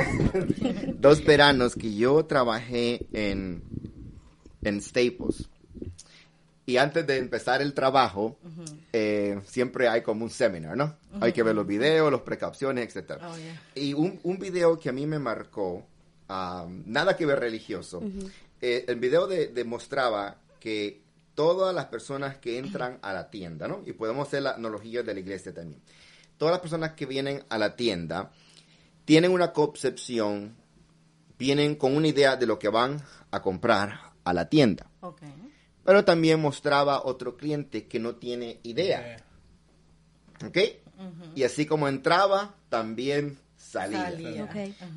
dos 1.00 1.25
veranos 1.25 1.75
que 1.75 1.95
yo 1.95 2.25
trabajé 2.26 3.07
en 3.12 3.62
en 4.62 4.81
Staples 4.83 5.49
y 6.67 6.76
antes 6.76 7.07
de 7.07 7.17
empezar 7.17 7.62
el 7.62 7.73
trabajo 7.73 8.37
eh, 8.93 9.40
siempre 9.47 9.88
hay 9.88 10.02
como 10.02 10.25
un 10.25 10.31
seminar, 10.31 10.76
¿no? 10.76 10.97
Hay 11.21 11.33
que 11.33 11.43
ver 11.43 11.55
los 11.55 11.67
videos, 11.67 12.12
las 12.12 12.21
precauciones, 12.23 12.87
etcétera. 12.87 13.26
Oh, 13.31 13.37
yeah. 13.37 13.62
Y 13.75 13.95
un, 13.95 14.21
un 14.23 14.38
video 14.38 14.78
que 14.78 14.90
a 14.90 14.93
mí 14.93 15.07
me 15.07 15.19
marcó, 15.19 15.87
um, 16.28 16.83
nada 16.85 17.17
que 17.17 17.25
ver 17.25 17.40
religioso, 17.40 18.02
eh, 18.61 18.85
el 18.87 18.97
video 18.97 19.26
de- 19.26 19.47
demostraba 19.49 20.37
que 20.61 21.00
todas 21.35 21.75
las 21.75 21.87
personas 21.87 22.37
que 22.37 22.59
entran 22.59 22.99
a 23.00 23.12
la 23.14 23.31
tienda, 23.31 23.67
¿no? 23.69 23.81
Y 23.87 23.93
podemos 23.93 24.26
hacer 24.28 24.43
la 24.43 24.50
analogía 24.50 25.02
de 25.02 25.14
la 25.14 25.21
iglesia 25.21 25.55
también. 25.55 25.81
Todas 26.38 26.52
las 26.52 26.61
personas 26.61 26.92
que 26.92 27.04
vienen 27.04 27.45
a 27.49 27.59
la 27.59 27.76
tienda 27.76 28.30
tienen 29.04 29.33
una 29.33 29.52
concepción, 29.52 30.57
vienen 31.38 31.75
con 31.75 31.97
una 31.97 32.09
idea 32.09 32.37
de 32.37 32.47
lo 32.47 32.59
que 32.59 32.68
van 32.68 33.02
a 33.30 33.42
comprar 33.42 34.12
a 34.25 34.33
la 34.33 34.49
tienda. 34.49 34.87
Pero 35.85 36.04
también 36.04 36.40
mostraba 36.40 37.04
otro 37.04 37.37
cliente 37.37 37.87
que 37.87 37.99
no 37.99 38.16
tiene 38.16 38.61
idea. 38.62 39.16
¿Ok? 40.47 40.59
Y 41.35 41.42
así 41.45 41.66
como 41.66 41.88
entraba, 41.88 42.54
también 42.68 43.38
salía. 43.68 44.48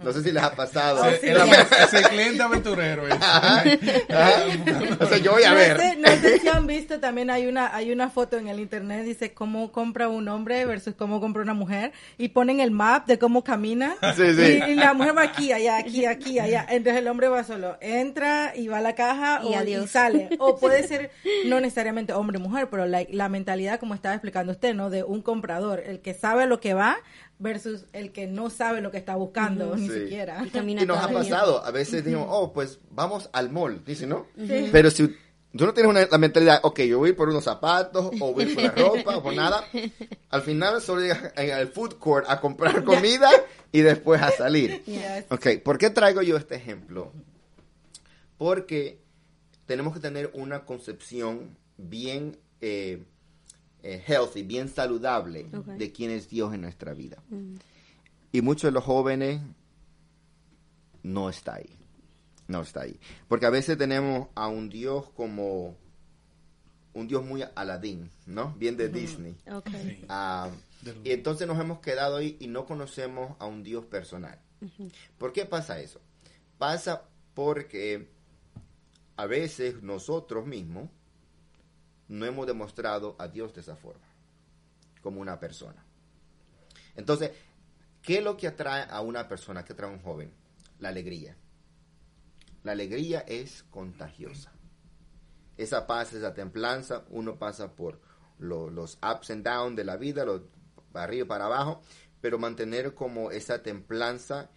No 0.03 0.11
sé 0.11 0.23
si 0.23 0.31
les 0.31 0.41
ha 0.43 0.55
pasado. 0.55 1.03
El, 1.05 1.15
es 1.23 1.93
el 1.93 2.03
cliente 2.03 2.41
aventurero. 2.41 3.03
Ajá. 3.11 3.63
o 4.99 5.05
sea, 5.05 5.17
yo 5.17 5.33
voy 5.33 5.43
a 5.43 5.49
no 5.51 5.55
ver. 5.55 5.77
Sé, 5.77 5.95
no 5.97 6.07
sé 6.07 6.39
si 6.39 6.47
han 6.47 6.67
visto, 6.67 6.99
también 6.99 7.29
hay 7.29 7.47
una 7.47 7.75
hay 7.75 7.91
una 7.91 8.09
foto 8.09 8.37
en 8.37 8.47
el 8.47 8.59
internet, 8.59 9.03
dice 9.05 9.33
cómo 9.33 9.71
compra 9.71 10.07
un 10.07 10.27
hombre 10.27 10.65
versus 10.65 10.95
cómo 10.95 11.19
compra 11.19 11.41
una 11.41 11.53
mujer, 11.53 11.91
y 12.17 12.29
ponen 12.29 12.59
el 12.59 12.71
map 12.71 13.07
de 13.07 13.19
cómo 13.19 13.43
camina, 13.43 13.95
Sí, 14.15 14.33
sí. 14.35 14.59
Y, 14.67 14.71
y 14.71 14.75
la 14.75 14.93
mujer 14.93 15.17
va 15.17 15.23
aquí, 15.23 15.51
allá, 15.51 15.77
aquí, 15.77 16.05
aquí, 16.05 16.39
allá, 16.39 16.65
entonces 16.69 17.01
el 17.01 17.07
hombre 17.07 17.27
va 17.27 17.43
solo, 17.43 17.77
entra 17.81 18.53
y 18.55 18.67
va 18.67 18.77
a 18.77 18.81
la 18.81 18.95
caja 18.95 19.41
Y 19.43 19.53
o, 19.53 19.57
adiós. 19.57 19.89
sale, 19.89 20.29
o 20.39 20.57
puede 20.59 20.87
ser 20.87 21.11
no 21.45 21.59
necesariamente 21.59 22.13
hombre 22.13 22.37
o 22.37 22.41
mujer, 22.41 22.69
pero 22.69 22.85
la, 22.85 23.05
la 23.09 23.29
mentalidad 23.29 23.79
como 23.79 23.93
estaba 23.93 24.15
explicando 24.15 24.51
usted, 24.51 24.73
¿no? 24.73 24.89
De 24.89 25.03
un 25.03 25.21
comprador, 25.21 25.81
el 25.85 25.99
que 25.99 26.13
sabe 26.13 26.45
lo 26.45 26.59
que 26.59 26.73
va 26.73 26.97
versus 27.41 27.85
el 27.91 28.11
que 28.11 28.27
no 28.27 28.49
sabe 28.49 28.81
lo 28.81 28.91
que 28.91 28.97
está 28.97 29.15
buscando, 29.15 29.75
ni 29.75 29.87
Sí. 29.89 30.01
siquiera. 30.03 30.43
Y 30.45 30.49
camina 30.49 30.83
Y 30.83 30.85
nos 30.85 30.97
ha 30.99 31.09
pasado. 31.09 31.63
A 31.65 31.71
veces 31.71 32.05
digo, 32.05 32.25
oh, 32.29 32.53
pues 32.53 32.79
vamos 32.91 33.29
al 33.33 33.49
mall. 33.49 33.83
Dice, 33.85 34.05
¿no? 34.07 34.27
Pero 34.71 34.91
si 34.91 35.07
tú 35.07 35.65
no 35.65 35.73
tienes 35.73 35.89
una, 35.89 36.05
la 36.05 36.17
mentalidad, 36.17 36.59
ok, 36.63 36.81
yo 36.81 36.99
voy 36.99 37.13
por 37.13 37.29
unos 37.29 37.43
zapatos, 37.43 38.11
o 38.19 38.33
voy 38.33 38.45
por 38.53 38.63
la 38.63 38.71
ropa, 38.71 39.17
o 39.17 39.23
por 39.23 39.33
nada. 39.35 39.65
Al 40.29 40.41
final 40.43 40.81
solo 40.81 41.01
llegas 41.01 41.33
en 41.35 41.49
el 41.57 41.67
food 41.69 41.95
court 41.97 42.25
a 42.29 42.39
comprar 42.39 42.83
comida 42.83 43.29
y 43.71 43.81
después 43.81 44.21
a 44.21 44.31
salir. 44.31 44.83
Yes. 44.85 45.25
Ok, 45.29 45.47
¿por 45.63 45.77
qué 45.77 45.89
traigo 45.89 46.21
yo 46.21 46.37
este 46.37 46.55
ejemplo? 46.55 47.11
Porque 48.37 48.99
tenemos 49.65 49.93
que 49.93 49.99
tener 49.99 50.31
una 50.33 50.65
concepción 50.65 51.57
bien 51.77 52.37
eh, 52.61 53.03
eh, 53.83 54.03
healthy, 54.05 54.43
bien 54.43 54.69
saludable 54.69 55.47
de 55.77 55.91
quién 55.91 56.11
es 56.11 56.29
Dios 56.29 56.53
en 56.53 56.61
nuestra 56.61 56.93
vida. 56.93 57.17
Y 58.31 58.41
muchos 58.41 58.63
de 58.63 58.71
los 58.71 58.83
jóvenes 58.83 59.41
no 61.03 61.29
está 61.29 61.55
ahí. 61.55 61.69
No 62.47 62.61
está 62.61 62.81
ahí. 62.81 62.99
Porque 63.27 63.45
a 63.45 63.49
veces 63.49 63.77
tenemos 63.77 64.27
a 64.35 64.47
un 64.47 64.69
Dios 64.69 65.09
como 65.15 65.75
un 66.93 67.07
Dios 67.07 67.23
muy 67.23 67.43
Aladín, 67.55 68.09
¿no? 68.25 68.53
Bien 68.57 68.75
de 68.77 68.89
Disney. 68.89 69.35
Okay. 69.49 70.05
Ah, 70.09 70.49
y 71.03 71.11
entonces 71.11 71.47
nos 71.47 71.59
hemos 71.59 71.79
quedado 71.79 72.17
ahí 72.17 72.37
y 72.39 72.47
no 72.47 72.65
conocemos 72.65 73.35
a 73.39 73.45
un 73.45 73.63
Dios 73.63 73.85
personal. 73.85 74.39
¿Por 75.17 75.33
qué 75.33 75.45
pasa 75.45 75.79
eso? 75.79 76.01
Pasa 76.57 77.03
porque 77.33 78.09
a 79.15 79.25
veces 79.25 79.81
nosotros 79.81 80.45
mismos 80.45 80.89
no 82.11 82.25
hemos 82.25 82.45
demostrado 82.45 83.15
a 83.17 83.27
Dios 83.27 83.53
de 83.53 83.61
esa 83.61 83.75
forma, 83.75 84.05
como 85.01 85.21
una 85.21 85.39
persona. 85.39 85.83
Entonces, 86.95 87.31
¿qué 88.01 88.17
es 88.17 88.23
lo 88.23 88.35
que 88.35 88.47
atrae 88.47 88.85
a 88.89 88.99
una 89.01 89.27
persona, 89.27 89.63
que 89.63 89.73
atrae 89.73 89.89
a 89.89 89.93
un 89.93 90.01
joven? 90.01 90.33
La 90.79 90.89
alegría. 90.89 91.37
La 92.63 92.73
alegría 92.73 93.21
es 93.21 93.63
contagiosa. 93.69 94.51
Esa 95.57 95.87
paz, 95.87 96.13
esa 96.13 96.33
templanza, 96.33 97.05
uno 97.09 97.37
pasa 97.39 97.75
por 97.75 98.01
lo- 98.39 98.69
los 98.69 98.97
ups 98.97 99.31
and 99.31 99.45
downs 99.45 99.75
de 99.77 99.83
la 99.85 99.95
vida, 99.97 100.25
los 100.25 100.41
para 100.91 101.05
arriba 101.05 101.27
para 101.27 101.45
abajo, 101.45 101.81
pero 102.19 102.37
mantener 102.37 102.93
como 102.93 103.31
esa 103.31 103.63
templanza, 103.63 104.49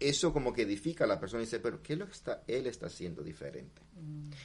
eso 0.00 0.32
como 0.32 0.52
que 0.52 0.62
edifica 0.62 1.04
a 1.04 1.06
la 1.06 1.20
persona 1.20 1.42
y 1.42 1.46
dice, 1.46 1.60
pero 1.60 1.82
¿qué 1.82 1.92
es 1.92 1.98
lo 1.98 2.06
que 2.06 2.12
está, 2.12 2.42
él 2.48 2.66
está 2.66 2.86
haciendo 2.86 3.22
diferente? 3.22 3.82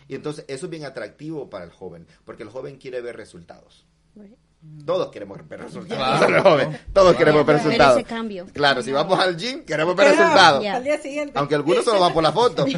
Y 0.07 0.15
entonces 0.15 0.45
eso 0.47 0.65
es 0.65 0.69
bien 0.69 0.83
atractivo 0.83 1.49
para 1.49 1.65
el 1.65 1.71
joven, 1.71 2.05
porque 2.25 2.43
el 2.43 2.49
joven 2.49 2.77
quiere 2.77 3.01
ver 3.01 3.15
resultados. 3.15 3.85
Right. 4.15 4.37
Todos 4.85 5.09
queremos 5.11 5.39
ver 5.49 5.61
resultados. 5.61 6.25
Claro. 6.27 6.71
Todos 6.93 7.15
queremos 7.15 7.43
ver 7.43 7.55
Ver 7.55 7.65
resultados. 7.65 7.97
ese 7.97 8.07
cambio. 8.07 8.45
Claro, 8.53 8.83
si 8.83 8.91
vamos 8.91 9.19
al 9.19 9.35
gym, 9.35 9.63
queremos 9.65 9.95
ver 9.95 10.09
resultados. 10.09 10.63
Ya. 10.63 10.75
Al 10.75 10.83
día 10.83 10.99
siguiente. 10.99 11.31
Aunque 11.39 11.55
algunos 11.55 11.83
solo 11.83 11.99
van 11.99 12.13
por 12.13 12.21
la 12.21 12.31
foto. 12.31 12.65
¿Ok? 12.65 12.69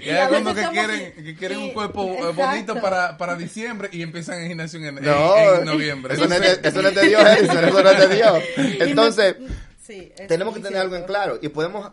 Y 0.00 0.08
Y 0.08 0.10
a 0.10 0.14
hay 0.14 0.18
algunos 0.34 0.54
veces 0.54 0.70
que 0.70 0.74
quieren, 0.78 1.12
que 1.24 1.34
quieren 1.36 1.58
un 1.58 1.70
cuerpo 1.70 2.04
eh, 2.04 2.12
exacto. 2.18 2.42
bonito 2.42 2.74
para, 2.80 3.16
para 3.18 3.36
diciembre 3.36 3.88
y 3.92 4.02
empiezan 4.02 4.40
en 4.42 4.48
gimnasio 4.48 4.78
en, 4.80 4.86
en- 4.98 5.04
No, 5.04 5.54
en 5.56 5.64
noviembre. 5.64 6.14
Eso 6.14 6.26
no, 6.26 6.34
es 6.34 6.40
de, 6.62 6.68
eso 6.68 6.82
no 6.82 6.88
es 6.88 6.94
de 6.94 7.06
Dios, 7.08 7.22
Edison, 7.26 7.64
eso 7.64 7.82
no 7.82 7.90
es 7.90 8.08
de 8.08 8.16
Dios. 8.16 8.38
Entonces, 8.80 9.36
Sí, 9.86 10.12
es 10.18 10.26
tenemos 10.28 10.54
que 10.54 10.60
tener 10.60 10.78
algo 10.80 10.96
en 10.96 11.04
claro 11.04 11.38
y 11.40 11.48
podemos 11.48 11.90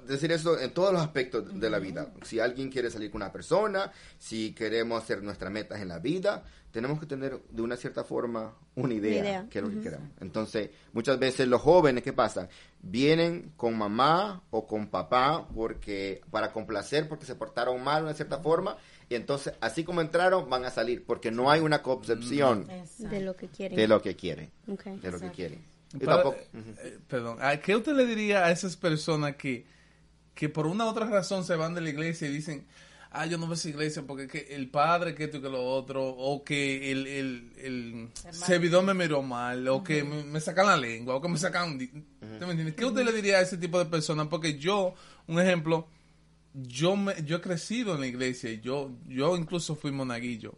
decir 0.00 0.32
eso 0.32 0.58
en 0.58 0.72
todos 0.72 0.92
los 0.92 1.02
aspectos 1.02 1.58
de 1.58 1.70
la 1.70 1.78
vida. 1.78 2.12
Si 2.22 2.40
alguien 2.40 2.70
quiere 2.70 2.90
salir 2.90 3.10
con 3.10 3.22
una 3.22 3.32
persona, 3.32 3.90
si 4.18 4.52
queremos 4.54 5.02
hacer 5.02 5.22
nuestras 5.22 5.50
metas 5.52 5.80
en 5.80 5.88
la 5.88 5.98
vida, 5.98 6.44
tenemos 6.70 6.98
que 6.98 7.06
tener 7.06 7.38
de 7.50 7.62
una 7.62 7.76
cierta 7.76 8.02
forma 8.04 8.54
una 8.74 8.94
idea, 8.94 9.20
idea. 9.22 9.46
que 9.48 9.58
es 9.60 9.64
lo 9.64 9.70
que 9.70 9.80
queremos. 9.80 10.08
Entonces, 10.20 10.70
muchas 10.92 11.18
veces 11.18 11.46
los 11.46 11.62
jóvenes, 11.62 12.02
¿qué 12.02 12.12
pasa? 12.12 12.48
Vienen 12.82 13.52
con 13.56 13.78
mamá 13.78 14.42
o 14.50 14.66
con 14.66 14.88
papá 14.88 15.48
porque 15.54 16.20
para 16.30 16.52
complacer 16.52 17.08
porque 17.08 17.24
se 17.24 17.34
portaron 17.34 17.82
mal 17.82 17.98
de 18.02 18.08
una 18.08 18.14
cierta 18.14 18.38
forma 18.38 18.76
y 19.08 19.14
entonces 19.14 19.54
así 19.60 19.84
como 19.84 20.00
entraron 20.00 20.50
van 20.50 20.64
a 20.64 20.70
salir 20.70 21.04
porque 21.06 21.30
no 21.30 21.50
hay 21.50 21.60
una 21.60 21.80
concepción 21.82 22.68
Exacto. 22.70 23.08
De 23.14 23.20
lo 23.22 23.36
que 23.36 23.48
quieren. 23.48 23.76
de 23.76 23.88
lo 23.88 24.02
que 24.02 24.16
quieren, 24.16 24.50
Okay. 24.70 24.98
de 24.98 25.10
lo 25.10 25.20
que 25.20 25.30
quieren. 25.30 25.64
Para- 26.04 26.22
tampoco- 26.24 26.36
eh, 26.82 26.98
perdón, 27.06 27.38
¿a 27.40 27.56
¿qué 27.58 27.76
usted 27.76 27.92
le 27.94 28.04
diría 28.04 28.44
a 28.44 28.50
esas 28.50 28.76
personas 28.76 29.36
que, 29.36 29.64
que 30.34 30.48
por 30.48 30.66
una 30.66 30.84
u 30.84 30.88
otra 30.88 31.06
razón 31.06 31.44
se 31.44 31.56
van 31.56 31.74
de 31.74 31.80
la 31.80 31.90
iglesia 31.90 32.28
y 32.28 32.32
dicen, 32.32 32.66
ah, 33.12 33.26
yo 33.26 33.38
no 33.38 33.46
voy 33.46 33.52
a 33.54 33.56
esa 33.56 33.68
iglesia 33.68 34.02
porque 34.06 34.26
que 34.26 34.54
el 34.54 34.68
padre 34.68 35.14
que 35.14 35.24
esto 35.24 35.36
y 35.36 35.42
que 35.42 35.48
lo 35.48 35.64
otro, 35.64 36.04
o 36.04 36.42
que 36.42 36.90
el, 36.90 37.06
el, 37.06 37.52
el 37.58 38.08
servidor 38.32 38.82
me 38.84 38.94
miró 38.94 39.22
mal, 39.22 39.66
o 39.68 39.84
que 39.84 40.02
me, 40.02 40.24
me 40.24 40.40
sacan 40.40 40.66
la 40.66 40.76
lengua, 40.76 41.14
o 41.14 41.20
que 41.20 41.28
me 41.28 41.38
sacan... 41.38 41.70
un 41.70 41.78
di- 41.78 41.90
¿Usted 42.20 42.46
me 42.46 42.50
entiende? 42.52 42.74
¿Qué 42.74 42.84
usted 42.84 43.04
le 43.04 43.12
diría 43.12 43.36
a 43.38 43.40
ese 43.42 43.56
tipo 43.58 43.78
de 43.78 43.84
personas? 43.86 44.26
Porque 44.26 44.58
yo, 44.58 44.94
un 45.28 45.40
ejemplo, 45.40 45.86
yo 46.52 46.96
me, 46.96 47.14
yo 47.24 47.36
he 47.36 47.40
crecido 47.40 47.94
en 47.94 48.00
la 48.00 48.06
iglesia 48.08 48.50
y 48.50 48.60
yo, 48.60 48.90
yo 49.06 49.36
incluso 49.36 49.76
fui 49.76 49.92
monaguillo. 49.92 50.54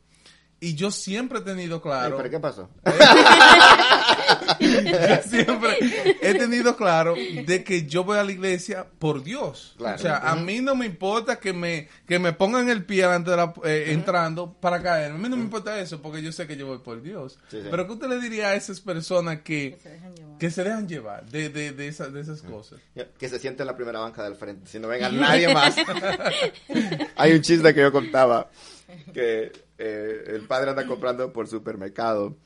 Y 0.58 0.74
yo 0.74 0.90
siempre 0.90 1.40
he 1.40 1.42
tenido 1.42 1.82
claro... 1.82 2.16
¿Pero 2.16 2.30
qué 2.30 2.40
pasó? 2.40 2.70
Yo 2.86 2.92
siempre 5.28 5.78
he 6.20 6.34
tenido 6.34 6.76
claro 6.76 7.14
de 7.14 7.64
que 7.64 7.86
yo 7.86 8.04
voy 8.04 8.18
a 8.18 8.24
la 8.24 8.32
iglesia 8.32 8.86
por 8.98 9.22
Dios. 9.22 9.74
Claro. 9.76 9.96
O 9.96 9.98
sea, 9.98 10.18
a 10.18 10.36
mí 10.36 10.60
no 10.60 10.74
me 10.74 10.86
importa 10.86 11.36
que 11.38 11.52
me 11.52 11.88
que 12.06 12.18
me 12.18 12.32
pongan 12.32 12.68
el 12.68 12.84
pie 12.84 13.02
delante 13.02 13.30
de 13.30 13.36
la, 13.36 13.54
eh, 13.64 13.86
entrando 13.88 14.52
para 14.52 14.82
caer. 14.82 15.12
A 15.12 15.18
mí 15.18 15.28
no 15.28 15.36
me 15.36 15.42
importa 15.42 15.78
eso 15.78 16.00
porque 16.00 16.22
yo 16.22 16.32
sé 16.32 16.46
que 16.46 16.56
yo 16.56 16.66
voy 16.66 16.78
por 16.78 17.02
Dios. 17.02 17.38
Sí, 17.50 17.60
sí. 17.62 17.68
Pero 17.70 17.86
¿qué 17.86 17.92
usted 17.92 18.08
le 18.08 18.20
diría 18.20 18.48
a 18.48 18.54
esas 18.54 18.80
personas 18.80 19.40
que, 19.42 19.76
Que 19.76 19.80
se 19.80 19.90
dejan 19.90 20.14
llevar. 20.14 20.38
que 20.38 20.50
se 20.50 20.64
dejan 20.64 20.88
llevar 20.88 21.26
de, 21.26 21.48
de, 21.48 21.72
de, 21.72 21.88
esas, 21.88 22.12
de 22.12 22.20
esas 22.20 22.42
cosas? 22.42 22.80
Que 23.18 23.28
se 23.28 23.38
siente 23.38 23.62
en 23.62 23.66
la 23.66 23.76
primera 23.76 24.00
banca 24.00 24.22
del 24.22 24.34
frente, 24.34 24.68
si 24.68 24.78
no 24.78 24.88
venga 24.88 25.08
nadie 25.10 25.52
más. 25.52 25.76
Hay 27.16 27.32
un 27.32 27.42
chiste 27.42 27.74
que 27.74 27.80
yo 27.80 27.92
contaba, 27.92 28.50
que 29.12 29.52
eh, 29.78 30.24
el 30.28 30.46
padre 30.46 30.70
anda 30.70 30.86
comprando 30.86 31.32
por 31.32 31.48
supermercado 31.48 32.36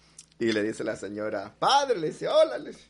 y 0.41 0.53
le 0.53 0.63
dice 0.63 0.83
la 0.83 0.97
señora, 0.97 1.55
padre, 1.59 1.99
le 1.99 2.09
dice, 2.09 2.27
hola, 2.27 2.57
le 2.57 2.71
dice, 2.71 2.89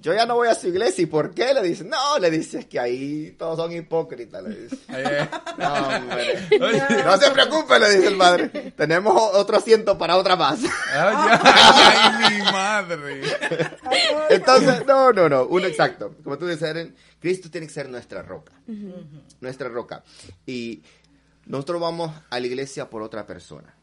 yo 0.00 0.14
ya 0.14 0.24
no 0.24 0.36
voy 0.36 0.48
a 0.48 0.54
su 0.54 0.68
iglesia, 0.68 1.02
¿y 1.02 1.06
por 1.06 1.34
qué? 1.34 1.52
Le 1.52 1.62
dice, 1.62 1.84
no, 1.84 2.18
le 2.18 2.30
dice, 2.30 2.60
es 2.60 2.66
que 2.66 2.80
ahí 2.80 3.36
todos 3.38 3.58
son 3.58 3.72
hipócritas, 3.72 4.42
le 4.42 4.54
dice. 4.62 4.76
Ay. 4.88 5.04
No, 5.58 5.74
hombre. 5.74 6.48
No 7.04 7.16
se 7.18 7.30
preocupe, 7.30 7.78
le 7.78 7.90
dice 7.96 8.08
el 8.08 8.16
padre, 8.16 8.72
tenemos 8.74 9.14
otro 9.34 9.58
asiento 9.58 9.98
para 9.98 10.16
otra 10.16 10.34
más. 10.34 10.60
ay, 10.64 11.38
ay, 11.42 12.34
mi 12.38 12.42
madre. 12.44 13.22
Entonces, 14.30 14.86
no, 14.86 15.12
no, 15.12 15.28
no, 15.28 15.44
uno 15.44 15.66
exacto. 15.66 16.14
Como 16.24 16.38
tú 16.38 16.46
dices, 16.46 16.62
Eren, 16.62 16.96
Cristo 17.20 17.50
tiene 17.50 17.66
que 17.66 17.72
ser 17.72 17.90
nuestra 17.90 18.22
roca. 18.22 18.52
Nuestra 19.40 19.68
roca. 19.68 20.02
Y 20.46 20.82
nosotros 21.44 21.82
vamos 21.82 22.12
a 22.30 22.40
la 22.40 22.46
iglesia 22.46 22.88
por 22.88 23.02
otra 23.02 23.26
persona. 23.26 23.74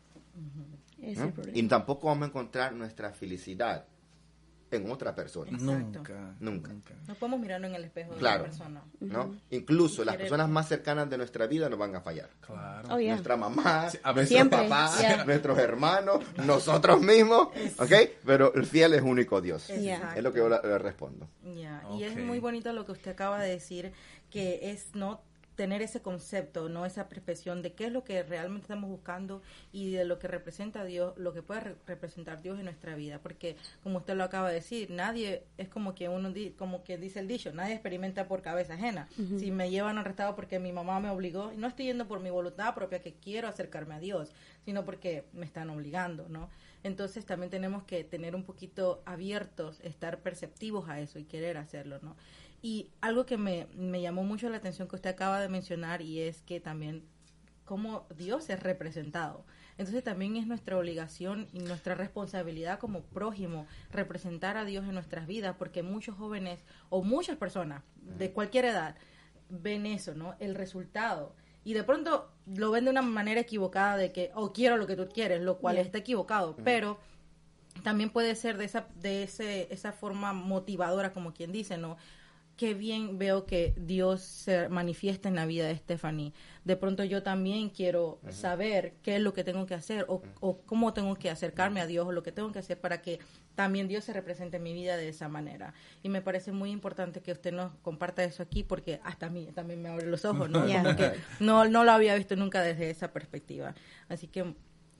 Es 1.11 1.17
¿no? 1.17 1.25
el 1.25 1.33
problema. 1.33 1.57
Y 1.57 1.63
tampoco 1.67 2.07
vamos 2.07 2.23
a 2.23 2.29
encontrar 2.29 2.73
nuestra 2.73 3.11
felicidad 3.11 3.85
en 4.71 4.91
otra 4.91 5.15
persona. 5.15 5.51
Exacto. 5.51 5.99
Nunca. 5.99 6.35
Nunca. 6.39 6.93
No 7.07 7.15
podemos 7.15 7.39
mirarnos 7.39 7.69
en 7.69 7.75
el 7.75 7.85
espejo 7.85 8.11
de 8.13 8.17
Claro. 8.17 8.43
una 8.43 8.49
persona. 8.49 8.83
¿no? 8.99 9.35
Incluso 9.51 10.03
las 10.03 10.17
personas 10.17 10.49
más 10.49 10.67
cercanas 10.67 11.09
de 11.09 11.17
nuestra 11.17 11.47
vida 11.47 11.69
nos 11.69 11.79
van 11.79 11.95
a 11.95 12.01
fallar. 12.01 12.29
Claro. 12.41 12.89
Oh, 12.91 12.99
yeah. 12.99 13.11
Nuestra 13.13 13.37
mamá, 13.37 13.89
Sí, 13.89 13.99
a 14.03 14.11
veces- 14.11 14.31
nuestro 14.31 14.57
Siempre, 14.57 14.59
papá, 14.67 14.97
yeah. 14.99 15.23
nuestros 15.23 15.57
hermanos, 15.59 16.23
nosotros 16.45 16.99
mismos, 17.01 17.49
¿ok? 17.79 17.91
Pero 18.25 18.53
el 18.55 18.65
fiel 18.65 18.95
es 18.95 19.01
único 19.01 19.39
Dios. 19.39 19.67
Yeah. 19.67 20.13
Es 20.17 20.23
lo 20.23 20.33
que 20.33 20.39
yo 20.39 20.49
le- 20.49 20.77
respondo. 20.79 21.29
Ya, 21.55 21.81
Y 21.97 22.03
es 22.03 22.17
muy 22.17 22.39
bonito 22.39 22.73
lo 22.73 22.85
que 22.85 22.91
usted 22.91 23.11
acaba 23.11 23.39
de 23.41 23.51
decir, 23.51 23.93
que 24.29 24.71
es 24.71 24.93
no 24.93 25.21
tener 25.55 25.81
ese 25.81 26.01
concepto, 26.01 26.69
no 26.69 26.85
esa 26.85 27.07
percepción 27.09 27.61
de 27.61 27.73
qué 27.73 27.85
es 27.87 27.91
lo 27.91 28.03
que 28.03 28.23
realmente 28.23 28.63
estamos 28.65 28.89
buscando 28.89 29.41
y 29.71 29.91
de 29.91 30.05
lo 30.05 30.19
que 30.19 30.27
representa 30.27 30.83
Dios, 30.83 31.13
lo 31.17 31.33
que 31.33 31.41
puede 31.41 31.61
re- 31.61 31.75
representar 31.87 32.41
Dios 32.41 32.57
en 32.59 32.65
nuestra 32.65 32.95
vida, 32.95 33.19
porque 33.19 33.55
como 33.83 33.99
usted 33.99 34.15
lo 34.15 34.23
acaba 34.23 34.49
de 34.49 34.55
decir, 34.55 34.91
nadie 34.91 35.43
es 35.57 35.69
como 35.69 35.95
que 35.95 36.09
uno 36.09 36.31
di- 36.31 36.51
como 36.51 36.83
que 36.83 36.97
dice 36.97 37.19
el 37.19 37.27
dicho, 37.27 37.51
nadie 37.53 37.73
experimenta 37.73 38.27
por 38.27 38.41
cabeza 38.41 38.73
ajena. 38.73 39.07
Si 39.39 39.51
me 39.51 39.69
llevan 39.69 39.97
arrestado 39.97 40.35
porque 40.35 40.59
mi 40.59 40.71
mamá 40.71 40.99
me 40.99 41.09
obligó, 41.09 41.51
no 41.55 41.67
estoy 41.67 41.85
yendo 41.85 42.07
por 42.07 42.19
mi 42.19 42.29
voluntad 42.29 42.73
propia 42.75 42.99
que 42.99 43.13
quiero 43.13 43.47
acercarme 43.47 43.95
a 43.95 43.99
Dios, 43.99 44.33
sino 44.65 44.83
porque 44.85 45.25
me 45.33 45.45
están 45.45 45.69
obligando, 45.69 46.27
¿no? 46.29 46.49
Entonces 46.83 47.25
también 47.25 47.49
tenemos 47.49 47.83
que 47.83 48.03
tener 48.03 48.35
un 48.35 48.43
poquito 48.43 49.01
abiertos, 49.05 49.79
estar 49.83 50.19
perceptivos 50.19 50.87
a 50.89 50.99
eso 50.99 51.17
y 51.17 51.23
querer 51.23 51.57
hacerlo, 51.57 51.99
¿no? 52.03 52.15
Y 52.61 52.89
algo 53.01 53.25
que 53.25 53.37
me, 53.37 53.67
me 53.75 54.01
llamó 54.01 54.23
mucho 54.23 54.49
la 54.49 54.57
atención 54.57 54.87
que 54.87 54.95
usted 54.95 55.11
acaba 55.11 55.39
de 55.39 55.49
mencionar 55.49 56.01
y 56.01 56.21
es 56.21 56.41
que 56.41 56.59
también 56.59 57.03
cómo 57.65 58.05
Dios 58.15 58.49
es 58.49 58.61
representado. 58.61 59.45
Entonces 59.77 60.03
también 60.03 60.37
es 60.37 60.47
nuestra 60.47 60.77
obligación 60.77 61.47
y 61.51 61.59
nuestra 61.59 61.95
responsabilidad 61.95 62.79
como 62.79 63.01
prójimo 63.01 63.67
representar 63.91 64.55
a 64.55 64.63
Dios 64.63 64.85
en 64.85 64.93
nuestras 64.93 65.27
vidas, 65.27 65.55
porque 65.57 65.83
muchos 65.83 66.15
jóvenes 66.15 66.59
o 66.89 67.03
muchas 67.03 67.35
personas 67.37 67.83
de 68.17 68.31
cualquier 68.31 68.65
edad 68.65 68.95
ven 69.49 69.85
eso, 69.85 70.13
¿no? 70.13 70.35
El 70.39 70.55
resultado. 70.55 71.35
Y 71.65 71.73
de 71.73 71.83
pronto 71.83 72.31
lo 72.45 72.71
ven 72.71 72.85
de 72.85 72.91
una 72.91 73.01
manera 73.01 73.41
equivocada 73.41 73.97
de 73.97 74.11
que, 74.11 74.31
oh, 74.35 74.53
quiero 74.53 74.77
lo 74.77 74.87
que 74.87 74.95
tú 74.95 75.09
quieres, 75.09 75.41
lo 75.41 75.57
cual 75.57 75.77
está 75.77 75.97
equivocado, 75.97 76.55
pero 76.63 76.99
también 77.83 78.11
puede 78.11 78.35
ser 78.35 78.57
de 78.57 78.65
esa 78.65 78.87
de 78.95 79.23
ese 79.23 79.67
esa 79.73 79.91
forma 79.91 80.31
motivadora 80.31 81.11
como 81.11 81.33
quien 81.33 81.51
dice 81.51 81.77
no 81.77 81.97
qué 82.57 82.73
bien 82.73 83.17
veo 83.17 83.45
que 83.45 83.73
Dios 83.77 84.21
se 84.21 84.69
manifiesta 84.69 85.27
en 85.27 85.35
la 85.35 85.45
vida 85.45 85.67
de 85.67 85.75
Stephanie. 85.75 86.33
De 86.63 86.75
pronto 86.75 87.03
yo 87.03 87.21
también 87.21 87.69
quiero 87.69 88.19
saber 88.29 88.93
qué 89.03 89.17
es 89.17 89.21
lo 89.21 89.33
que 89.33 89.43
tengo 89.43 89.65
que 89.65 89.73
hacer 89.73 90.05
o, 90.07 90.21
o 90.39 90.57
cómo 90.61 90.93
tengo 90.93 91.15
que 91.15 91.29
acercarme 91.29 91.81
a 91.81 91.87
Dios 91.87 92.07
o 92.07 92.11
lo 92.11 92.23
que 92.23 92.31
tengo 92.31 92.51
que 92.51 92.59
hacer 92.59 92.79
para 92.79 93.01
que 93.01 93.19
también 93.55 93.87
Dios 93.87 94.03
se 94.03 94.13
represente 94.13 94.57
en 94.57 94.63
mi 94.63 94.73
vida 94.73 94.97
de 94.97 95.09
esa 95.09 95.27
manera. 95.27 95.73
Y 96.01 96.09
me 96.09 96.21
parece 96.21 96.51
muy 96.51 96.71
importante 96.71 97.21
que 97.21 97.31
usted 97.31 97.53
nos 97.53 97.73
comparta 97.81 98.23
eso 98.23 98.41
aquí 98.41 98.63
porque 98.63 98.99
hasta 99.03 99.27
a 99.27 99.29
mí 99.29 99.49
también 99.53 99.81
me 99.81 99.89
abre 99.89 100.07
los 100.07 100.25
ojos 100.25 100.49
no 100.49 100.65
Yeah. 100.65 100.83
Como 100.83 100.95
que 100.95 101.11
no 101.39 101.67
no 101.67 101.83
lo 101.83 101.91
había 101.91 102.15
visto 102.15 102.35
nunca 102.35 102.61
desde 102.61 102.89
esa 102.89 103.11
perspectiva. 103.11 103.75
Así 104.09 104.27
que 104.27 104.55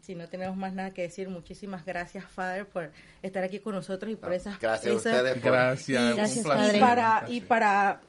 si 0.06 0.14
no 0.14 0.28
tenemos 0.28 0.56
más 0.56 0.74
nada 0.74 0.92
que 0.94 1.02
decir, 1.02 1.30
muchísimas 1.30 1.84
gracias, 1.84 2.26
Father, 2.26 2.68
por 2.68 2.92
estar 3.24 3.44
aquí 3.44 3.60
con 3.60 3.74
nosotros 3.74 4.12
y 4.12 4.16
por 4.16 4.34
esas... 4.34 4.60
Gracias 4.60 4.94
a 4.94 4.98
ustedes 4.98 5.34
por... 5.40 5.52
Gracias. 5.52 6.14
y, 6.14 6.16
Gracias, 6.16 6.46
y 6.76 6.80
para, 6.80 7.26
y 7.28 7.42
para 7.42 8.02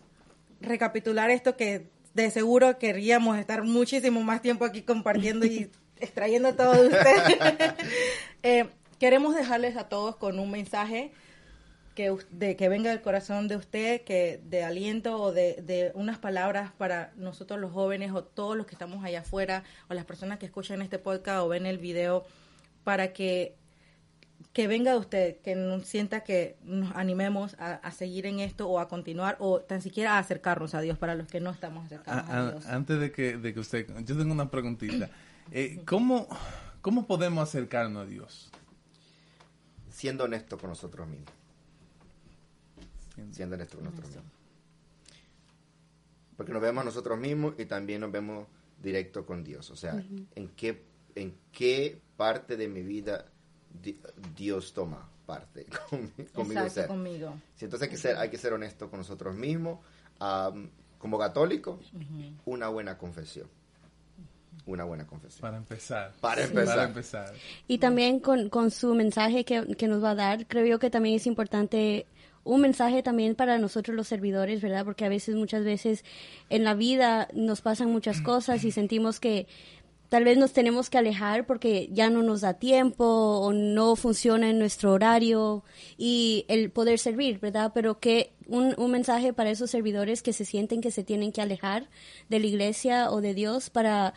recapitular 0.60 1.30
esto 1.30 1.56
que 1.56 1.86
de 2.12 2.30
seguro 2.30 2.78
querríamos 2.78 3.38
estar 3.38 3.62
muchísimo 3.62 4.20
más 4.22 4.42
tiempo 4.42 4.66
aquí 4.66 4.82
compartiendo 4.82 5.46
y 5.46 5.70
extrayendo 6.00 6.54
todo 6.54 6.72
de 6.74 6.88
usted. 6.88 7.74
Eh, 8.42 8.68
queremos 9.00 9.34
dejarles 9.34 9.76
a 9.76 9.88
todos 9.88 10.14
con 10.14 10.38
un 10.38 10.52
mensaje 10.52 11.10
que, 11.96 12.16
de, 12.30 12.54
que 12.54 12.68
venga 12.68 12.90
del 12.90 13.02
corazón 13.02 13.48
de 13.48 13.56
usted, 13.56 14.02
que 14.02 14.40
de 14.44 14.62
aliento 14.62 15.20
o 15.20 15.32
de, 15.32 15.54
de 15.62 15.90
unas 15.94 16.18
palabras 16.18 16.70
para 16.78 17.12
nosotros 17.16 17.58
los 17.58 17.72
jóvenes 17.72 18.12
o 18.12 18.22
todos 18.22 18.56
los 18.56 18.66
que 18.66 18.74
estamos 18.76 19.04
allá 19.04 19.20
afuera 19.20 19.64
o 19.88 19.94
las 19.94 20.04
personas 20.04 20.38
que 20.38 20.46
escuchan 20.46 20.80
este 20.82 21.00
podcast 21.00 21.40
o 21.40 21.48
ven 21.48 21.66
el 21.66 21.78
video 21.78 22.24
para 22.84 23.12
que 23.12 23.56
que 24.52 24.68
venga 24.68 24.92
de 24.92 24.98
usted, 24.98 25.36
que 25.40 25.54
nos 25.54 25.86
sienta 25.86 26.20
que 26.22 26.56
nos 26.62 26.94
animemos 26.94 27.54
a, 27.58 27.74
a 27.74 27.90
seguir 27.90 28.26
en 28.26 28.40
esto 28.40 28.68
o 28.68 28.78
a 28.78 28.88
continuar 28.88 29.36
o 29.38 29.60
tan 29.60 29.80
siquiera 29.82 30.14
a 30.14 30.18
acercarnos 30.18 30.74
a 30.74 30.80
Dios 30.82 30.96
para 30.98 31.14
los 31.14 31.26
que 31.26 31.40
no 31.40 31.50
estamos 31.50 31.84
acercados 31.86 32.28
A- 32.28 32.32
a, 32.32 32.38
a- 32.48 32.50
Dios. 32.52 32.66
antes 32.66 33.00
de 33.00 33.12
que, 33.12 33.36
de 33.38 33.52
que 33.54 33.60
usted, 33.60 33.86
yo 34.04 34.16
tengo 34.16 34.32
una 34.32 34.50
preguntita. 34.50 35.08
Eh, 35.52 35.80
¿cómo, 35.86 36.26
¿Cómo 36.82 37.06
podemos 37.06 37.46
acercarnos 37.48 38.02
a 38.02 38.06
Dios? 38.06 38.50
Siendo 39.90 40.24
honesto 40.24 40.58
con 40.58 40.70
nosotros 40.70 41.06
mismos. 41.08 41.30
Siendo 43.30 43.54
honesto 43.56 43.76
con 43.76 43.84
nosotros 43.86 44.08
mismos. 44.10 44.32
Porque 46.36 46.52
nos 46.52 46.60
vemos 46.62 46.82
a 46.82 46.84
nosotros 46.84 47.18
mismos 47.18 47.54
y 47.58 47.64
también 47.64 48.00
nos 48.02 48.12
vemos 48.12 48.46
directo 48.82 49.24
con 49.24 49.42
Dios. 49.42 49.70
O 49.70 49.76
sea, 49.76 49.94
¿en, 50.34 50.48
qué, 50.56 50.82
¿en 51.14 51.34
qué 51.50 51.98
parte 52.16 52.56
de 52.56 52.68
mi 52.68 52.82
vida 52.82 53.24
di- 53.82 53.98
Dios 54.36 54.74
toma 54.74 55.08
parte 55.24 55.66
conmi- 55.90 56.30
conmigo? 56.32 56.60
Exacto, 56.60 56.66
O 56.66 56.70
sea, 56.70 56.86
conmigo. 56.88 57.34
Sí, 57.54 57.64
entonces 57.64 57.88
hay 57.88 57.90
que 57.90 57.96
ser, 58.00 58.16
hay 58.18 58.28
que 58.28 58.36
ser 58.38 58.52
honesto 58.52 58.90
con 58.90 58.98
nosotros 58.98 59.34
mismos. 59.34 59.78
Am, 60.18 60.68
como 60.98 61.18
católicos, 61.18 61.90
una 62.44 62.68
buena 62.68 62.98
confesión. 62.98 63.48
Una 64.66 64.84
buena 64.84 65.06
confesión. 65.06 65.40
Para 65.42 65.56
empezar. 65.58 66.12
Para 66.20 66.42
empezar. 66.42 66.66
Para 66.74 66.84
empezar. 66.88 67.34
Y 67.68 67.78
también 67.78 68.18
con, 68.20 68.48
con 68.50 68.70
su 68.70 68.94
mensaje 68.94 69.44
que, 69.44 69.74
que 69.76 69.86
nos 69.88 70.02
va 70.02 70.10
a 70.10 70.14
dar, 70.16 70.46
creo 70.48 70.66
yo 70.66 70.78
que 70.78 70.90
también 70.90 71.14
es 71.16 71.26
importante 71.26 72.06
un 72.46 72.60
mensaje 72.60 73.02
también 73.02 73.34
para 73.34 73.58
nosotros 73.58 73.94
los 73.96 74.08
servidores, 74.08 74.62
¿verdad? 74.62 74.84
Porque 74.84 75.04
a 75.04 75.08
veces, 75.08 75.34
muchas 75.34 75.64
veces 75.64 76.04
en 76.48 76.64
la 76.64 76.74
vida 76.74 77.28
nos 77.34 77.60
pasan 77.60 77.90
muchas 77.90 78.20
cosas 78.20 78.64
y 78.64 78.70
sentimos 78.70 79.20
que 79.20 79.46
tal 80.08 80.22
vez 80.22 80.38
nos 80.38 80.52
tenemos 80.52 80.88
que 80.88 80.98
alejar 80.98 81.46
porque 81.46 81.88
ya 81.92 82.08
no 82.08 82.22
nos 82.22 82.42
da 82.42 82.54
tiempo 82.54 83.04
o 83.04 83.52
no 83.52 83.96
funciona 83.96 84.48
en 84.48 84.60
nuestro 84.60 84.92
horario 84.92 85.64
y 85.98 86.44
el 86.48 86.70
poder 86.70 87.00
servir, 87.00 87.40
¿verdad? 87.40 87.72
Pero 87.74 87.98
que 87.98 88.32
un, 88.46 88.74
un 88.78 88.90
mensaje 88.92 89.32
para 89.32 89.50
esos 89.50 89.70
servidores 89.70 90.22
que 90.22 90.32
se 90.32 90.44
sienten 90.44 90.80
que 90.80 90.92
se 90.92 91.02
tienen 91.02 91.32
que 91.32 91.42
alejar 91.42 91.88
de 92.28 92.38
la 92.38 92.46
iglesia 92.46 93.10
o 93.10 93.20
de 93.20 93.34
Dios 93.34 93.70
para 93.70 94.14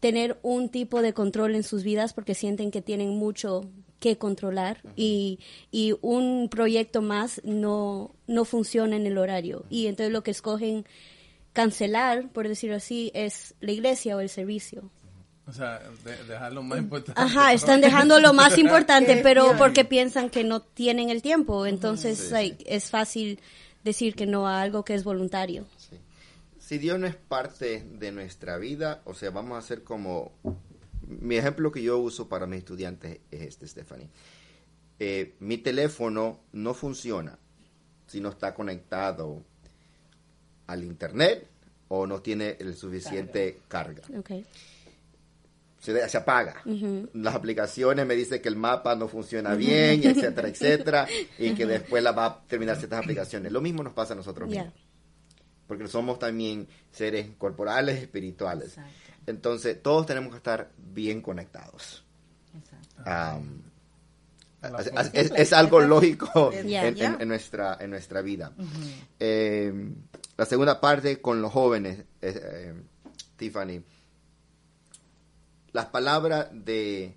tener 0.00 0.38
un 0.42 0.68
tipo 0.70 1.02
de 1.02 1.12
control 1.14 1.54
en 1.54 1.62
sus 1.62 1.84
vidas 1.84 2.12
porque 2.12 2.34
sienten 2.34 2.72
que 2.72 2.82
tienen 2.82 3.10
mucho 3.10 3.62
que 4.00 4.16
controlar 4.18 4.80
y, 4.96 5.40
y 5.72 5.94
un 6.02 6.48
proyecto 6.50 7.02
más 7.02 7.40
no, 7.44 8.14
no 8.26 8.44
funciona 8.44 8.96
en 8.96 9.06
el 9.06 9.18
horario. 9.18 9.64
Y 9.70 9.86
entonces 9.86 10.12
lo 10.12 10.22
que 10.22 10.30
escogen 10.30 10.84
cancelar, 11.52 12.28
por 12.30 12.46
decirlo 12.48 12.76
así, 12.76 13.10
es 13.14 13.54
la 13.60 13.72
iglesia 13.72 14.16
o 14.16 14.20
el 14.20 14.28
servicio. 14.28 14.90
O 15.46 15.52
sea, 15.52 15.80
de- 16.04 16.24
dejar 16.24 16.52
lo 16.52 16.62
más 16.62 16.78
importante. 16.78 17.20
Ajá, 17.20 17.52
están 17.52 17.80
dejando 17.80 18.20
lo 18.20 18.32
más 18.34 18.58
importante, 18.58 19.16
pero 19.22 19.54
porque 19.56 19.84
piensan 19.84 20.28
que 20.30 20.44
no 20.44 20.60
tienen 20.60 21.10
el 21.10 21.22
tiempo. 21.22 21.66
Entonces 21.66 22.18
Sí, 22.18 22.32
like, 22.32 22.64
es 22.66 22.90
fácil 22.90 23.40
decir 23.82 24.14
que 24.14 24.26
no 24.26 24.46
a 24.46 24.60
algo 24.60 24.84
que 24.84 24.94
es 24.94 25.04
voluntario. 25.04 25.64
Sí. 25.78 25.96
Si 26.60 26.76
Dios 26.76 26.98
no 26.98 27.06
es 27.06 27.16
parte 27.16 27.82
de 27.98 28.12
nuestra 28.12 28.58
vida, 28.58 29.00
o 29.06 29.14
sea, 29.14 29.30
vamos 29.30 29.56
a 29.56 29.58
hacer 29.58 29.82
como... 29.82 30.32
Mi 31.08 31.36
ejemplo 31.36 31.72
que 31.72 31.82
yo 31.82 31.98
uso 31.98 32.28
para 32.28 32.46
mis 32.46 32.58
estudiantes 32.58 33.20
es 33.30 33.40
este, 33.40 33.66
Stephanie. 33.66 34.08
Eh, 34.98 35.36
mi 35.40 35.58
teléfono 35.58 36.40
no 36.52 36.74
funciona 36.74 37.38
si 38.06 38.20
no 38.20 38.30
está 38.30 38.54
conectado 38.54 39.42
al 40.66 40.84
internet 40.84 41.46
o 41.88 42.06
no 42.06 42.20
tiene 42.20 42.56
el 42.60 42.74
suficiente 42.74 43.60
carga. 43.68 44.02
Okay. 44.18 44.44
Se, 45.80 46.18
apaga. 46.18 46.62
Las 47.14 47.34
aplicaciones 47.34 48.04
me 48.04 48.14
dicen 48.14 48.42
que 48.42 48.48
el 48.48 48.56
mapa 48.56 48.94
no 48.94 49.08
funciona 49.08 49.54
bien, 49.54 50.02
etcétera, 50.04 50.48
etcétera, 50.48 51.08
y 51.38 51.54
que 51.54 51.64
después 51.64 52.02
la 52.02 52.12
va 52.12 52.26
a 52.26 52.42
terminar 52.46 52.76
ciertas 52.76 53.00
aplicaciones. 53.02 53.52
Lo 53.52 53.60
mismo 53.60 53.82
nos 53.82 53.94
pasa 53.94 54.12
a 54.12 54.16
nosotros 54.16 54.48
mismos 54.48 54.87
porque 55.68 55.86
somos 55.86 56.18
también 56.18 56.66
seres 56.90 57.30
corporales 57.38 58.00
espirituales. 58.02 58.68
Exacto. 58.78 58.92
Entonces, 59.26 59.80
todos 59.82 60.06
tenemos 60.06 60.30
que 60.32 60.38
estar 60.38 60.72
bien 60.76 61.20
conectados. 61.22 62.04
Exacto. 62.56 63.02
La 64.60 64.78
es, 64.80 64.84
forma. 64.86 65.00
es- 65.12 65.30
es 65.36 65.52
algo 65.52 65.80
lógico 65.80 66.50
en, 66.52 67.28
nuestra, 67.28 67.76
en 67.78 67.90
nuestra 67.90 68.22
vida. 68.22 68.52
Eh, 69.20 69.92
la 70.36 70.44
segunda 70.46 70.80
parte 70.80 71.20
con 71.20 71.40
los 71.40 71.52
jóvenes, 71.52 72.00
eh, 72.20 72.40
eh, 72.42 72.74
Tiffany. 73.36 73.82
Las 75.72 75.86
palabras 75.86 76.48
de 76.52 77.14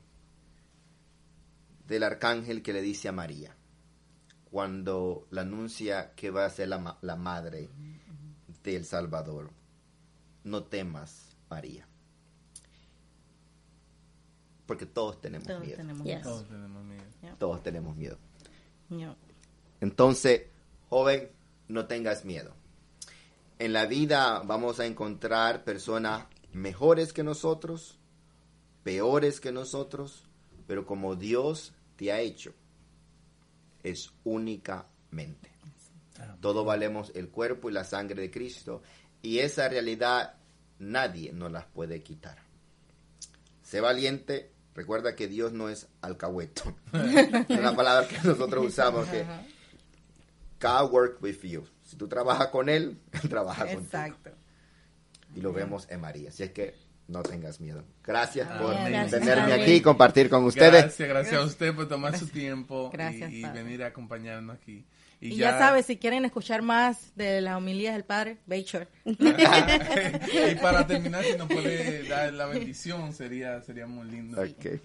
del 1.87 2.03
arcángel 2.03 2.61
que 2.61 2.73
le 2.73 2.81
dice 2.81 3.07
a 3.09 3.11
María 3.11 3.55
cuando 4.49 5.27
le 5.31 5.41
anuncia 5.41 6.13
que 6.15 6.29
va 6.29 6.45
a 6.45 6.49
ser 6.49 6.67
la, 6.69 6.97
la 7.01 7.15
madre 7.15 7.69
del 8.63 8.85
Salvador. 8.85 9.51
No 10.43 10.63
temas, 10.63 11.35
María. 11.49 11.87
Porque 14.65 14.85
todos 14.85 15.19
tenemos 15.19 15.47
Todos 15.47 15.61
miedo. 15.61 15.77
tenemos 15.77 16.05
Yes. 16.05 16.15
miedo. 16.15 16.29
Todos 16.29 16.47
tenemos 16.47 16.83
miedo. 16.85 17.35
Todos 17.37 17.63
tenemos 17.63 17.95
miedo. 17.97 18.17
Entonces, 19.81 20.43
joven, 20.89 21.29
no 21.67 21.85
tengas 21.87 22.25
miedo. 22.25 22.53
En 23.59 23.73
la 23.73 23.85
vida 23.85 24.39
vamos 24.45 24.79
a 24.79 24.85
encontrar 24.85 25.63
personas 25.63 26.25
mejores 26.51 27.13
que 27.13 27.23
nosotros, 27.23 27.99
peores 28.83 29.39
que 29.39 29.51
nosotros, 29.51 30.23
pero 30.67 30.85
como 30.85 31.15
Dios 31.15 31.73
te 31.95 32.11
ha 32.11 32.19
hecho, 32.19 32.53
es 33.83 34.11
únicamente. 34.23 35.50
Todos 36.39 36.65
valemos 36.65 37.11
el 37.15 37.29
cuerpo 37.29 37.69
y 37.69 37.73
la 37.73 37.83
sangre 37.83 38.21
de 38.21 38.31
Cristo 38.31 38.81
y 39.21 39.39
esa 39.39 39.69
realidad 39.69 40.35
nadie 40.79 41.31
nos 41.33 41.51
las 41.51 41.65
puede 41.65 42.01
quitar. 42.01 42.37
Sé 43.61 43.79
valiente, 43.81 44.51
recuerda 44.73 45.15
que 45.15 45.27
Dios 45.27 45.53
no 45.53 45.69
es 45.69 45.87
alcahueto. 46.01 46.75
es 46.93 47.57
una 47.57 47.75
palabra 47.75 48.07
que 48.07 48.17
nosotros 48.27 48.65
usamos 48.65 49.07
que 49.07 49.25
God 50.61 50.91
work 50.91 51.21
with 51.21 51.41
you. 51.41 51.63
Si 51.83 51.95
tú 51.95 52.07
trabajas 52.07 52.47
con 52.47 52.69
él, 52.69 52.99
él 53.11 53.29
trabaja 53.29 53.63
contigo. 53.63 53.81
Exacto. 53.81 54.31
Y 55.35 55.41
lo 55.41 55.53
vemos 55.53 55.87
en 55.89 56.01
María. 56.01 56.29
Así 56.29 56.43
es 56.43 56.51
que 56.51 56.75
no 57.07 57.23
tengas 57.23 57.59
miedo. 57.59 57.83
Gracias 58.03 58.47
por. 58.59 58.73
Gracias, 58.73 59.11
tenerme 59.11 59.53
aquí 59.53 59.73
y 59.73 59.81
compartir 59.81 60.29
con 60.29 60.43
ustedes. 60.45 60.83
Gracias, 60.83 61.09
gracias 61.09 61.41
a 61.41 61.45
usted 61.45 61.75
por 61.75 61.87
tomar 61.87 62.17
su 62.17 62.27
tiempo 62.27 62.89
y- 62.91 62.97
Gracias, 62.97 63.31
y, 63.31 63.43
venir 63.43 63.83
a 63.83 63.87
acompañarnos 63.87 64.55
aquí. 64.55 64.85
Y, 65.23 65.35
ya, 65.35 65.59
sabes, 65.59 65.85
si 65.85 65.97
quieren 65.97 66.25
escuchar 66.25 66.63
más 66.63 67.15
de 67.15 67.41
las 67.41 67.55
homilías 67.55 67.93
del 67.93 68.03
Padre, 68.03 68.39
Bayshore. 68.47 68.87
y 69.05 70.55
para 70.55 70.87
terminar, 70.87 71.23
si 71.23 71.37
nos 71.37 71.47
puede 71.47 72.07
dar 72.07 72.33
la 72.33 72.47
bendición, 72.47 73.13
sería, 73.13 73.61
sería 73.61 73.85
muy 73.85 74.09
lindo. 74.09 74.41
Ok. 74.41 74.81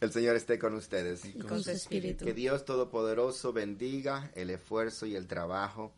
El 0.00 0.12
Señor 0.12 0.34
esté 0.34 0.58
con 0.58 0.74
ustedes. 0.74 1.24
Y 1.24 1.34
con 1.38 1.62
su 1.62 1.70
espíritu. 1.70 2.24
Que 2.24 2.34
Dios 2.34 2.64
Todopoderoso 2.64 3.52
bendiga 3.52 4.30
el 4.34 4.50
esfuerzo 4.50 5.06
y 5.06 5.14
el 5.14 5.28
trabajo 5.28 5.92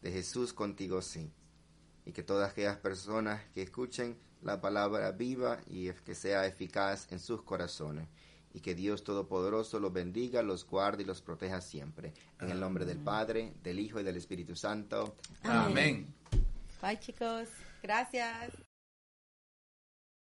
de 0.00 0.10
Jesús 0.10 0.54
contigo, 0.54 1.02
sí. 1.02 1.30
Y 2.06 2.12
que 2.12 2.22
todas 2.22 2.52
aquellas 2.52 2.78
personas 2.78 3.42
que 3.52 3.62
escuchen 3.62 4.16
la 4.40 4.62
palabra 4.62 5.12
viva 5.12 5.60
y 5.66 5.90
que 5.90 6.14
sea 6.14 6.46
eficaz 6.46 7.06
en 7.12 7.18
sus 7.18 7.42
corazones. 7.42 8.08
Y 8.54 8.60
que 8.60 8.74
Dios 8.74 9.04
Todopoderoso 9.04 9.80
los 9.80 9.92
bendiga, 9.92 10.42
los 10.42 10.66
guarde 10.66 11.02
y 11.02 11.06
los 11.06 11.22
proteja 11.22 11.60
siempre. 11.60 12.12
En 12.40 12.50
el 12.50 12.60
nombre 12.60 12.84
del 12.84 12.98
Padre, 12.98 13.54
del 13.62 13.78
Hijo 13.78 14.00
y 14.00 14.02
del 14.02 14.16
Espíritu 14.16 14.54
Santo. 14.56 15.16
Amén. 15.42 16.06
Bye, 16.82 16.98
chicos. 16.98 17.48
Gracias. 17.82 18.71